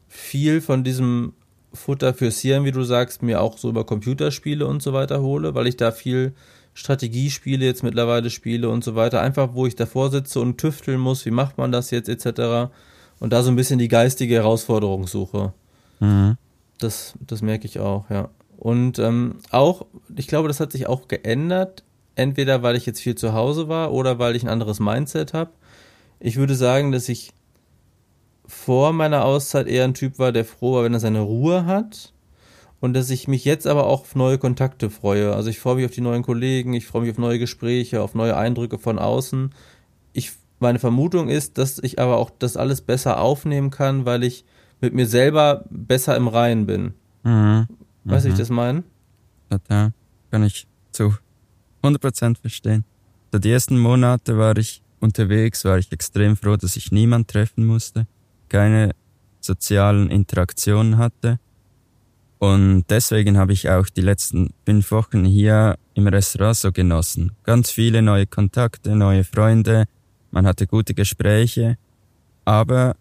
viel 0.08 0.62
von 0.62 0.82
diesem 0.82 1.34
Futter 1.74 2.14
fürs 2.14 2.40
Hirn, 2.40 2.64
wie 2.64 2.72
du 2.72 2.82
sagst, 2.82 3.22
mir 3.22 3.42
auch 3.42 3.58
so 3.58 3.68
über 3.68 3.84
Computerspiele 3.84 4.66
und 4.66 4.82
so 4.82 4.94
weiter 4.94 5.20
hole, 5.20 5.54
weil 5.54 5.66
ich 5.66 5.76
da 5.76 5.92
viel 5.92 6.32
Strategiespiele 6.78 7.64
jetzt 7.64 7.82
mittlerweile 7.82 8.30
spiele 8.30 8.68
und 8.68 8.84
so 8.84 8.94
weiter. 8.94 9.20
Einfach, 9.20 9.50
wo 9.54 9.66
ich 9.66 9.74
davor 9.74 10.12
sitze 10.12 10.38
und 10.38 10.58
tüfteln 10.58 11.00
muss, 11.00 11.26
wie 11.26 11.32
macht 11.32 11.58
man 11.58 11.72
das 11.72 11.90
jetzt 11.90 12.08
etc. 12.08 12.70
Und 13.18 13.32
da 13.32 13.42
so 13.42 13.50
ein 13.50 13.56
bisschen 13.56 13.80
die 13.80 13.88
geistige 13.88 14.36
Herausforderung 14.36 15.08
suche. 15.08 15.52
Mhm. 15.98 16.36
Das, 16.78 17.14
das 17.20 17.42
merke 17.42 17.66
ich 17.66 17.80
auch, 17.80 18.08
ja. 18.10 18.28
Und 18.56 19.00
ähm, 19.00 19.40
auch, 19.50 19.86
ich 20.14 20.28
glaube, 20.28 20.46
das 20.46 20.60
hat 20.60 20.70
sich 20.70 20.86
auch 20.86 21.08
geändert. 21.08 21.82
Entweder 22.14 22.62
weil 22.62 22.76
ich 22.76 22.86
jetzt 22.86 23.00
viel 23.00 23.16
zu 23.16 23.32
Hause 23.32 23.68
war 23.68 23.92
oder 23.92 24.20
weil 24.20 24.36
ich 24.36 24.44
ein 24.44 24.48
anderes 24.48 24.78
Mindset 24.78 25.34
habe. 25.34 25.50
Ich 26.20 26.36
würde 26.36 26.54
sagen, 26.54 26.92
dass 26.92 27.08
ich 27.08 27.32
vor 28.46 28.92
meiner 28.92 29.24
Auszeit 29.24 29.66
eher 29.66 29.82
ein 29.82 29.94
Typ 29.94 30.20
war, 30.20 30.30
der 30.30 30.44
froh 30.44 30.74
war, 30.74 30.84
wenn 30.84 30.94
er 30.94 31.00
seine 31.00 31.20
Ruhe 31.20 31.66
hat. 31.66 32.12
Und 32.80 32.94
dass 32.94 33.10
ich 33.10 33.26
mich 33.26 33.44
jetzt 33.44 33.66
aber 33.66 33.86
auch 33.86 34.02
auf 34.02 34.14
neue 34.14 34.38
Kontakte 34.38 34.88
freue. 34.88 35.34
Also 35.34 35.50
ich 35.50 35.58
freue 35.58 35.76
mich 35.76 35.84
auf 35.84 35.90
die 35.90 36.00
neuen 36.00 36.22
Kollegen, 36.22 36.74
ich 36.74 36.86
freue 36.86 37.02
mich 37.02 37.10
auf 37.10 37.18
neue 37.18 37.38
Gespräche, 37.38 38.02
auf 38.02 38.14
neue 38.14 38.36
Eindrücke 38.36 38.78
von 38.78 38.98
außen. 38.98 39.52
Ich, 40.12 40.32
meine 40.60 40.78
Vermutung 40.78 41.28
ist, 41.28 41.58
dass 41.58 41.78
ich 41.78 41.98
aber 41.98 42.18
auch 42.18 42.30
das 42.30 42.56
alles 42.56 42.80
besser 42.80 43.20
aufnehmen 43.20 43.70
kann, 43.70 44.04
weil 44.04 44.22
ich 44.22 44.44
mit 44.80 44.94
mir 44.94 45.06
selber 45.06 45.64
besser 45.70 46.16
im 46.16 46.28
Reinen 46.28 46.66
bin. 46.66 46.94
Mhm. 47.24 47.66
Weißt 48.04 48.24
du, 48.24 48.28
mhm. 48.28 48.34
ich 48.34 48.38
das 48.38 48.50
meine? 48.50 48.84
Ja, 49.68 49.90
kann 50.30 50.42
ich 50.44 50.68
zu 50.92 51.14
100% 51.82 52.38
verstehen. 52.40 52.84
So 53.32 53.38
die 53.38 53.50
ersten 53.50 53.78
Monate 53.78 54.38
war 54.38 54.56
ich 54.56 54.82
unterwegs, 55.00 55.64
war 55.64 55.78
ich 55.78 55.92
extrem 55.92 56.36
froh, 56.36 56.56
dass 56.56 56.76
ich 56.76 56.92
niemand 56.92 57.28
treffen 57.28 57.66
musste, 57.66 58.06
keine 58.48 58.94
sozialen 59.40 60.10
Interaktionen 60.10 60.98
hatte. 60.98 61.38
Und 62.38 62.84
deswegen 62.88 63.36
habe 63.36 63.52
ich 63.52 63.68
auch 63.68 63.88
die 63.88 64.00
letzten 64.00 64.54
fünf 64.64 64.90
Wochen 64.92 65.24
hier 65.24 65.76
im 65.94 66.06
Restaurant 66.06 66.56
so 66.56 66.70
genossen. 66.70 67.32
Ganz 67.42 67.70
viele 67.70 68.00
neue 68.00 68.26
Kontakte, 68.26 68.94
neue 68.94 69.24
Freunde, 69.24 69.86
man 70.30 70.46
hatte 70.46 70.66
gute 70.66 70.94
Gespräche, 70.94 71.78
aber 72.44 72.94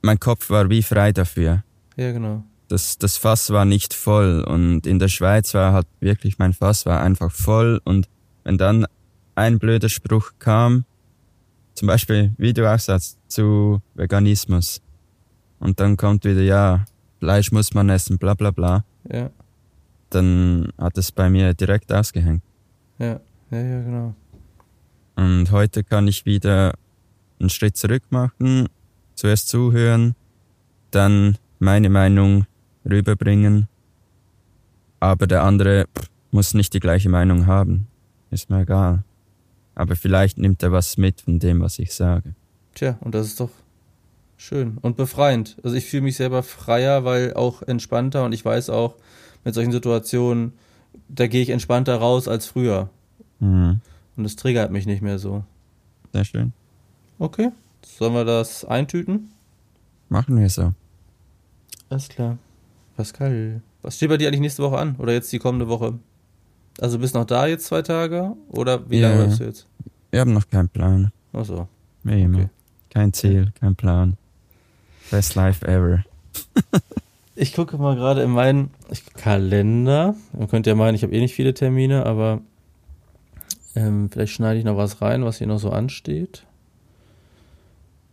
mein 0.00 0.18
Kopf 0.18 0.48
war 0.48 0.70
wie 0.70 0.82
frei 0.82 1.12
dafür. 1.12 1.64
Ja, 1.96 2.12
genau. 2.12 2.44
Das, 2.68 2.96
das 2.96 3.18
Fass 3.18 3.50
war 3.50 3.66
nicht 3.66 3.92
voll 3.92 4.42
und 4.42 4.86
in 4.86 4.98
der 4.98 5.08
Schweiz 5.08 5.52
war 5.52 5.74
halt 5.74 5.86
wirklich, 6.00 6.38
mein 6.38 6.54
Fass 6.54 6.86
war 6.86 7.02
einfach 7.02 7.30
voll 7.30 7.80
und 7.84 8.08
wenn 8.44 8.56
dann 8.56 8.86
ein 9.34 9.58
blöder 9.58 9.90
Spruch 9.90 10.32
kam, 10.38 10.86
zum 11.74 11.88
Beispiel 11.88 12.32
wie 12.38 12.54
du 12.54 12.72
auch 12.72 12.78
sagst, 12.78 13.18
zu 13.28 13.82
Veganismus 13.94 14.80
und 15.58 15.80
dann 15.80 15.98
kommt 15.98 16.24
wieder, 16.24 16.40
ja, 16.40 16.86
Fleisch 17.22 17.52
muss 17.52 17.72
man 17.72 17.88
essen, 17.88 18.18
bla 18.18 18.34
bla 18.34 18.50
bla. 18.50 18.84
Ja. 19.08 19.30
Dann 20.10 20.72
hat 20.76 20.98
es 20.98 21.12
bei 21.12 21.30
mir 21.30 21.54
direkt 21.54 21.92
ausgehängt. 21.92 22.42
Ja, 22.98 23.20
ja, 23.52 23.60
ja, 23.60 23.80
genau. 23.80 24.14
Und 25.14 25.52
heute 25.52 25.84
kann 25.84 26.08
ich 26.08 26.26
wieder 26.26 26.74
einen 27.38 27.48
Schritt 27.48 27.76
zurück 27.76 28.02
machen, 28.10 28.68
zuerst 29.14 29.48
zuhören, 29.50 30.16
dann 30.90 31.38
meine 31.60 31.90
Meinung 31.90 32.46
rüberbringen, 32.84 33.68
aber 34.98 35.28
der 35.28 35.44
andere 35.44 35.86
muss 36.32 36.54
nicht 36.54 36.74
die 36.74 36.80
gleiche 36.80 37.08
Meinung 37.08 37.46
haben. 37.46 37.86
Ist 38.32 38.50
mir 38.50 38.62
egal. 38.62 39.04
Aber 39.76 39.94
vielleicht 39.94 40.38
nimmt 40.38 40.60
er 40.64 40.72
was 40.72 40.96
mit 40.96 41.20
von 41.20 41.38
dem, 41.38 41.60
was 41.60 41.78
ich 41.78 41.94
sage. 41.94 42.34
Tja, 42.74 42.98
und 43.00 43.14
das 43.14 43.28
ist 43.28 43.38
doch 43.38 43.50
schön 44.36 44.78
und 44.82 44.96
befreiend. 44.96 45.56
Also 45.62 45.76
ich 45.76 45.86
fühle 45.86 46.02
mich 46.02 46.16
selber 46.16 46.42
freier, 46.42 47.04
weil 47.04 47.34
auch 47.34 47.62
entspannter 47.62 48.24
und 48.24 48.32
ich 48.32 48.44
weiß 48.44 48.70
auch, 48.70 48.96
mit 49.44 49.54
solchen 49.54 49.72
Situationen, 49.72 50.52
da 51.08 51.26
gehe 51.26 51.42
ich 51.42 51.50
entspannter 51.50 51.96
raus 51.96 52.28
als 52.28 52.46
früher. 52.46 52.90
Mhm. 53.40 53.80
Und 54.16 54.24
es 54.24 54.36
triggert 54.36 54.70
mich 54.70 54.86
nicht 54.86 55.02
mehr 55.02 55.18
so. 55.18 55.44
Sehr 56.12 56.24
schön. 56.24 56.52
Okay. 57.18 57.50
Sollen 57.84 58.14
wir 58.14 58.24
das 58.24 58.64
eintüten? 58.64 59.30
Machen 60.08 60.38
wir 60.38 60.48
so. 60.48 60.72
Alles 61.88 62.08
klar. 62.08 62.38
Pascal, 62.96 63.62
was 63.80 63.96
steht 63.96 64.10
bei 64.10 64.16
dir 64.16 64.28
eigentlich 64.28 64.40
nächste 64.40 64.62
Woche 64.62 64.78
an? 64.78 64.96
Oder 64.96 65.12
jetzt 65.12 65.32
die 65.32 65.38
kommende 65.38 65.68
Woche? 65.68 65.98
Also 66.80 66.98
bist 66.98 67.14
noch 67.14 67.24
da 67.24 67.46
jetzt 67.46 67.66
zwei 67.66 67.82
Tage? 67.82 68.34
Oder 68.48 68.88
wie 68.90 69.00
ja, 69.00 69.08
lange 69.08 69.24
bleibst 69.24 69.40
du 69.40 69.44
jetzt? 69.44 69.66
Wir 70.10 70.20
haben 70.20 70.32
noch 70.32 70.48
keinen 70.48 70.68
Plan. 70.68 71.10
Ach 71.32 71.44
so. 71.44 71.68
Immer. 72.04 72.38
Okay. 72.38 72.48
Kein 72.90 73.12
Ziel, 73.12 73.52
kein 73.58 73.74
Plan. 73.74 74.16
Best 75.12 75.34
life 75.34 75.64
ever. 75.66 76.04
ich 77.36 77.52
gucke 77.52 77.76
mal 77.76 77.94
gerade 77.96 78.22
in 78.22 78.30
meinen 78.30 78.70
Kalender. 79.14 80.16
Man 80.32 80.48
könnte 80.48 80.70
ja 80.70 80.76
meinen, 80.76 80.94
ich 80.94 81.02
habe 81.02 81.14
eh 81.14 81.20
nicht 81.20 81.34
viele 81.34 81.52
Termine, 81.52 82.06
aber 82.06 82.40
ähm, 83.76 84.08
vielleicht 84.10 84.32
schneide 84.32 84.58
ich 84.58 84.64
noch 84.64 84.78
was 84.78 85.02
rein, 85.02 85.22
was 85.24 85.36
hier 85.36 85.46
noch 85.46 85.58
so 85.58 85.68
ansteht. 85.68 86.44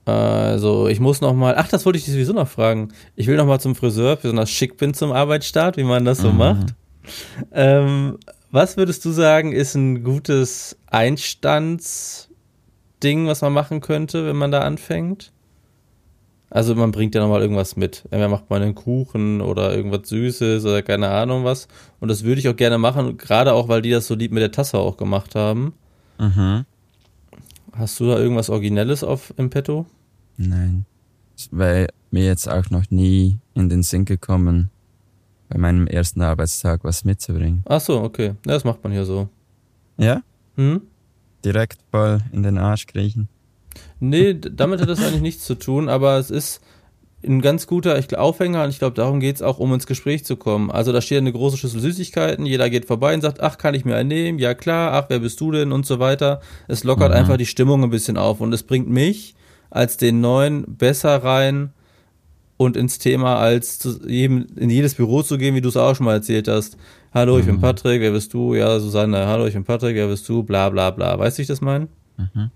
Also, 0.03 0.89
ich 0.89 0.99
muss 0.99 1.21
noch 1.21 1.33
mal, 1.33 1.55
ach, 1.57 1.69
das 1.69 1.85
wollte 1.85 1.99
ich 1.99 2.03
dich 2.03 2.13
sowieso 2.15 2.33
noch 2.33 2.49
fragen. 2.49 2.89
Ich 3.15 3.27
will 3.27 3.37
noch 3.37 3.45
mal 3.45 3.59
zum 3.59 3.75
Friseur, 3.75 4.17
besonders 4.17 4.49
schick 4.49 4.75
bin 4.75 4.93
zum 4.93 5.13
Arbeitsstart, 5.13 5.77
wie 5.77 5.83
man 5.83 6.03
das 6.03 6.17
so 6.17 6.31
mhm. 6.31 6.37
macht. 6.37 6.73
Ähm, 7.53 8.17
was 8.51 8.75
würdest 8.75 9.05
du 9.05 9.11
sagen, 9.11 9.53
ist 9.53 9.75
ein 9.75 10.03
gutes 10.03 10.75
Einstandsding, 10.87 12.27
was 13.25 13.41
man 13.41 13.53
machen 13.53 13.79
könnte, 13.79 14.25
wenn 14.25 14.35
man 14.35 14.51
da 14.51 14.61
anfängt? 14.61 15.31
Also 16.49 16.73
man 16.75 16.91
bringt 16.91 17.13
ja 17.13 17.21
nochmal 17.21 17.41
irgendwas 17.41 17.75
mit. 17.75 18.03
Entweder 18.05 18.29
macht 18.29 18.49
man 18.49 18.61
einen 18.61 18.75
Kuchen 18.75 19.41
oder 19.41 19.75
irgendwas 19.75 20.09
Süßes 20.09 20.65
oder 20.65 20.81
keine 20.81 21.09
Ahnung 21.09 21.43
was. 21.43 21.67
Und 21.99 22.07
das 22.09 22.23
würde 22.23 22.39
ich 22.39 22.49
auch 22.49 22.55
gerne 22.55 22.77
machen, 22.77 23.17
gerade 23.17 23.53
auch, 23.53 23.67
weil 23.67 23.81
die 23.81 23.91
das 23.91 24.07
so 24.07 24.15
lieb 24.15 24.31
mit 24.31 24.41
der 24.41 24.51
Tasse 24.51 24.79
auch 24.79 24.97
gemacht 24.97 25.35
haben. 25.35 25.73
Mhm. 26.17 26.65
Hast 27.73 27.99
du 27.99 28.07
da 28.07 28.17
irgendwas 28.17 28.49
Originelles 28.49 29.03
auf 29.03 29.33
im 29.37 29.49
Petto? 29.49 29.85
Nein. 30.37 30.85
Wäre 31.51 31.87
mir 32.11 32.25
jetzt 32.25 32.49
auch 32.49 32.69
noch 32.69 32.89
nie 32.89 33.39
in 33.53 33.69
den 33.69 33.83
Sinn 33.83 34.05
gekommen, 34.05 34.71
bei 35.49 35.57
meinem 35.57 35.87
ersten 35.87 36.21
Arbeitstag 36.21 36.83
was 36.83 37.05
mitzubringen. 37.05 37.63
Ach 37.67 37.79
so, 37.79 38.01
okay. 38.01 38.35
Ja, 38.45 38.53
das 38.53 38.63
macht 38.63 38.83
man 38.83 38.91
hier 38.91 39.05
so. 39.05 39.29
Ja? 39.97 40.21
Hm? 40.55 40.81
Direkt 41.45 41.79
voll 41.91 42.19
in 42.31 42.43
den 42.43 42.57
Arsch 42.57 42.87
kriechen. 42.87 43.29
Nee, 43.99 44.33
damit 44.33 44.81
hat 44.81 44.89
das 44.89 45.01
eigentlich 45.01 45.21
nichts 45.21 45.45
zu 45.45 45.55
tun, 45.55 45.89
aber 45.89 46.17
es 46.17 46.31
ist 46.31 46.61
ein 47.23 47.41
ganz 47.41 47.67
guter 47.67 47.99
ich, 47.99 48.17
Aufhänger 48.17 48.63
und 48.63 48.69
ich 48.69 48.79
glaube, 48.79 48.95
darum 48.95 49.19
geht 49.19 49.35
es 49.35 49.41
auch, 49.41 49.59
um 49.59 49.73
ins 49.73 49.87
Gespräch 49.87 50.23
zu 50.23 50.37
kommen. 50.37 50.71
Also 50.71 50.93
da 50.93 51.01
steht 51.01 51.17
eine 51.17 51.33
große 51.33 51.57
Schüssel 51.57 51.81
Süßigkeiten, 51.81 52.45
jeder 52.45 52.69
geht 52.69 52.85
vorbei 52.85 53.13
und 53.13 53.21
sagt, 53.21 53.41
ach, 53.41 53.57
kann 53.57 53.73
ich 53.73 53.83
mir 53.83 53.95
einen 53.95 54.07
nehmen? 54.07 54.39
Ja 54.39 54.53
klar, 54.53 54.93
ach, 54.93 55.05
wer 55.09 55.19
bist 55.19 55.39
du 55.41 55.51
denn? 55.51 55.73
Und 55.73 55.85
so 55.85 55.99
weiter. 55.99 56.39
Es 56.67 56.83
lockert 56.83 57.11
mhm. 57.11 57.17
einfach 57.17 57.37
die 57.37 57.45
Stimmung 57.45 57.83
ein 57.83 57.89
bisschen 57.89 58.17
auf 58.17 58.39
und 58.39 58.53
es 58.53 58.63
bringt 58.63 58.89
mich 58.89 59.35
als 59.69 59.97
den 59.97 60.21
Neuen 60.21 60.63
besser 60.77 61.23
rein 61.23 61.73
und 62.55 62.77
ins 62.77 62.99
Thema, 62.99 63.37
als 63.37 63.79
zu 63.79 63.99
jedem, 64.07 64.47
in 64.55 64.69
jedes 64.69 64.95
Büro 64.95 65.21
zu 65.21 65.37
gehen, 65.37 65.55
wie 65.55 65.61
du 65.61 65.69
es 65.69 65.77
auch 65.77 65.95
schon 65.95 66.05
mal 66.05 66.13
erzählt 66.13 66.47
hast. 66.47 66.77
Hallo, 67.13 67.37
ich 67.37 67.45
mhm. 67.45 67.51
bin 67.51 67.61
Patrick, 67.61 68.01
wer 68.01 68.11
bist 68.11 68.33
du? 68.33 68.55
Ja, 68.55 68.79
Susanne, 68.79 69.27
hallo, 69.27 69.45
ich 69.45 69.53
bin 69.53 69.65
Patrick, 69.65 69.95
wer 69.95 70.07
bist 70.07 70.27
du? 70.29 70.43
Bla 70.43 70.69
bla 70.69 70.91
bla. 70.91 71.19
Weißt 71.19 71.37
du, 71.37 71.39
wie 71.39 71.43
ich 71.43 71.47
das 71.47 71.61
meine? 71.61 71.89
Mhm 72.17 72.51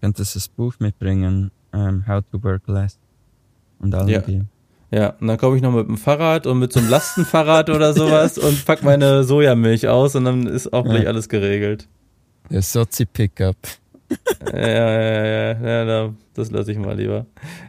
könntest 0.00 0.36
das 0.36 0.48
Buch 0.48 0.74
mitbringen, 0.78 1.50
um, 1.72 1.80
ähm, 1.80 2.04
How 2.06 2.22
to 2.30 2.42
Work 2.42 2.62
Less. 2.66 2.98
Und 3.78 3.94
allem 3.94 4.08
ja. 4.08 4.22
Ja, 4.90 5.08
und 5.20 5.26
dann 5.28 5.36
komme 5.36 5.56
ich 5.56 5.62
noch 5.62 5.72
mit 5.72 5.86
dem 5.86 5.98
Fahrrad 5.98 6.46
und 6.46 6.58
mit 6.60 6.72
so 6.72 6.80
einem 6.80 6.88
Lastenfahrrad 6.88 7.68
oder 7.68 7.92
sowas 7.94 8.38
und 8.38 8.64
pack 8.64 8.82
meine 8.82 9.22
Sojamilch 9.22 9.86
aus 9.86 10.14
und 10.16 10.24
dann 10.24 10.46
ist 10.46 10.72
auch 10.72 10.84
gleich 10.84 11.02
Ja. 11.02 11.10
alles 11.10 11.28
geregelt. 11.28 11.88
Der 12.50 12.62
Sozi-Pickup. 12.62 13.56
Ja, 14.54 14.58
ja, 14.66 15.02
ja, 15.02 15.24
ja, 15.52 15.60
ja, 15.68 15.84
da, 15.84 16.14
das 16.32 16.50
lasse 16.50 16.72
ich 16.72 16.78
mal 16.78 16.96
lieber. 16.96 17.26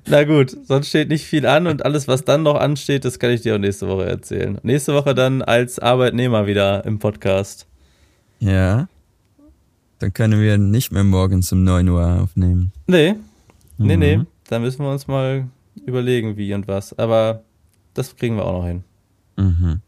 Na 0.08 0.24
gut, 0.24 0.56
sonst 0.66 0.88
steht 0.88 1.10
nicht 1.10 1.26
viel 1.26 1.46
an 1.46 1.68
und 1.68 1.84
alles, 1.84 2.08
was 2.08 2.24
dann 2.24 2.44
noch 2.44 2.56
ansteht, 2.56 3.04
das 3.04 3.20
kann 3.20 3.32
ich 3.32 3.42
dir 3.42 3.56
auch 3.56 3.60
nächste 3.60 3.90
Woche 3.90 4.06
erzählen. 4.06 4.58
Nächste 4.64 4.94
Woche 4.94 5.14
dann 5.14 5.42
als 5.42 5.80
Arbeitnehmer 5.80 6.48
wieder 6.48 6.86
im 6.86 6.98
Podcast. 7.00 7.68
Ja. 8.40 8.88
Dann 10.00 10.14
können 10.14 10.42
wir 10.42 10.58
nicht 10.58 10.92
mehr 10.92 11.04
morgens 11.04 11.52
um 11.52 11.64
9 11.64 11.88
Uhr 11.90 12.22
aufnehmen. 12.22 12.72
Nee, 12.88 13.16
nee, 13.78 13.96
Mhm. 13.96 14.00
nee, 14.00 14.20
da 14.48 14.60
müssen 14.60 14.84
wir 14.84 14.92
uns 14.92 15.08
mal 15.08 15.48
überlegen, 15.86 16.38
wie 16.38 16.54
und 16.54 16.68
was. 16.68 16.98
Aber 16.98 17.44
das 17.94 18.16
kriegen 18.16 18.36
wir 18.38 18.46
auch 18.46 18.62
noch 18.62 18.68
hin. 18.68 18.84
Mhm. 19.38 19.82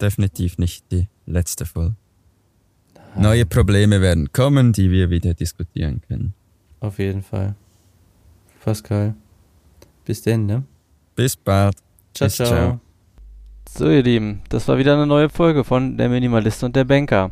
Definitiv 0.00 0.58
nicht 0.58 0.90
die 0.90 1.08
letzte 1.26 1.66
Folge. 1.66 1.94
Neue 3.16 3.44
Probleme 3.44 4.00
werden 4.00 4.32
kommen, 4.32 4.72
die 4.72 4.90
wir 4.90 5.10
wieder 5.10 5.34
diskutieren 5.34 6.00
können. 6.06 6.32
Auf 6.80 6.98
jeden 6.98 7.22
Fall. 7.22 7.54
Pascal. 8.64 9.14
Bis 10.04 10.22
denn, 10.22 10.46
ne? 10.46 10.62
Bis 11.16 11.36
bald. 11.36 11.74
Ciao, 12.14 12.26
Bis, 12.28 12.36
ciao. 12.36 12.48
ciao. 12.48 12.80
So, 13.68 13.88
ihr 13.90 14.02
Lieben, 14.02 14.40
das 14.48 14.66
war 14.68 14.78
wieder 14.78 14.94
eine 14.94 15.06
neue 15.06 15.28
Folge 15.28 15.64
von 15.64 15.96
Der 15.96 16.08
Minimalist 16.08 16.62
und 16.64 16.74
der 16.76 16.84
Banker. 16.84 17.30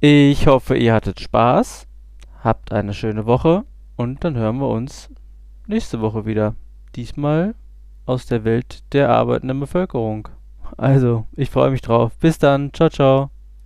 Ich 0.00 0.46
hoffe, 0.46 0.76
ihr 0.76 0.94
hattet 0.94 1.18
Spaß, 1.18 1.88
habt 2.44 2.70
eine 2.70 2.94
schöne 2.94 3.26
Woche 3.26 3.64
und 3.96 4.22
dann 4.22 4.36
hören 4.36 4.58
wir 4.60 4.68
uns 4.68 5.10
nächste 5.66 6.00
Woche 6.00 6.24
wieder. 6.24 6.54
Diesmal 6.94 7.56
aus 8.06 8.26
der 8.26 8.44
Welt 8.44 8.84
der 8.92 9.10
arbeitenden 9.10 9.58
Bevölkerung. 9.58 10.28
Also, 10.76 11.26
ich 11.34 11.50
freue 11.50 11.72
mich 11.72 11.80
drauf. 11.80 12.16
Bis 12.20 12.38
dann. 12.38 12.72
Ciao, 12.72 12.90
ciao. 12.90 13.30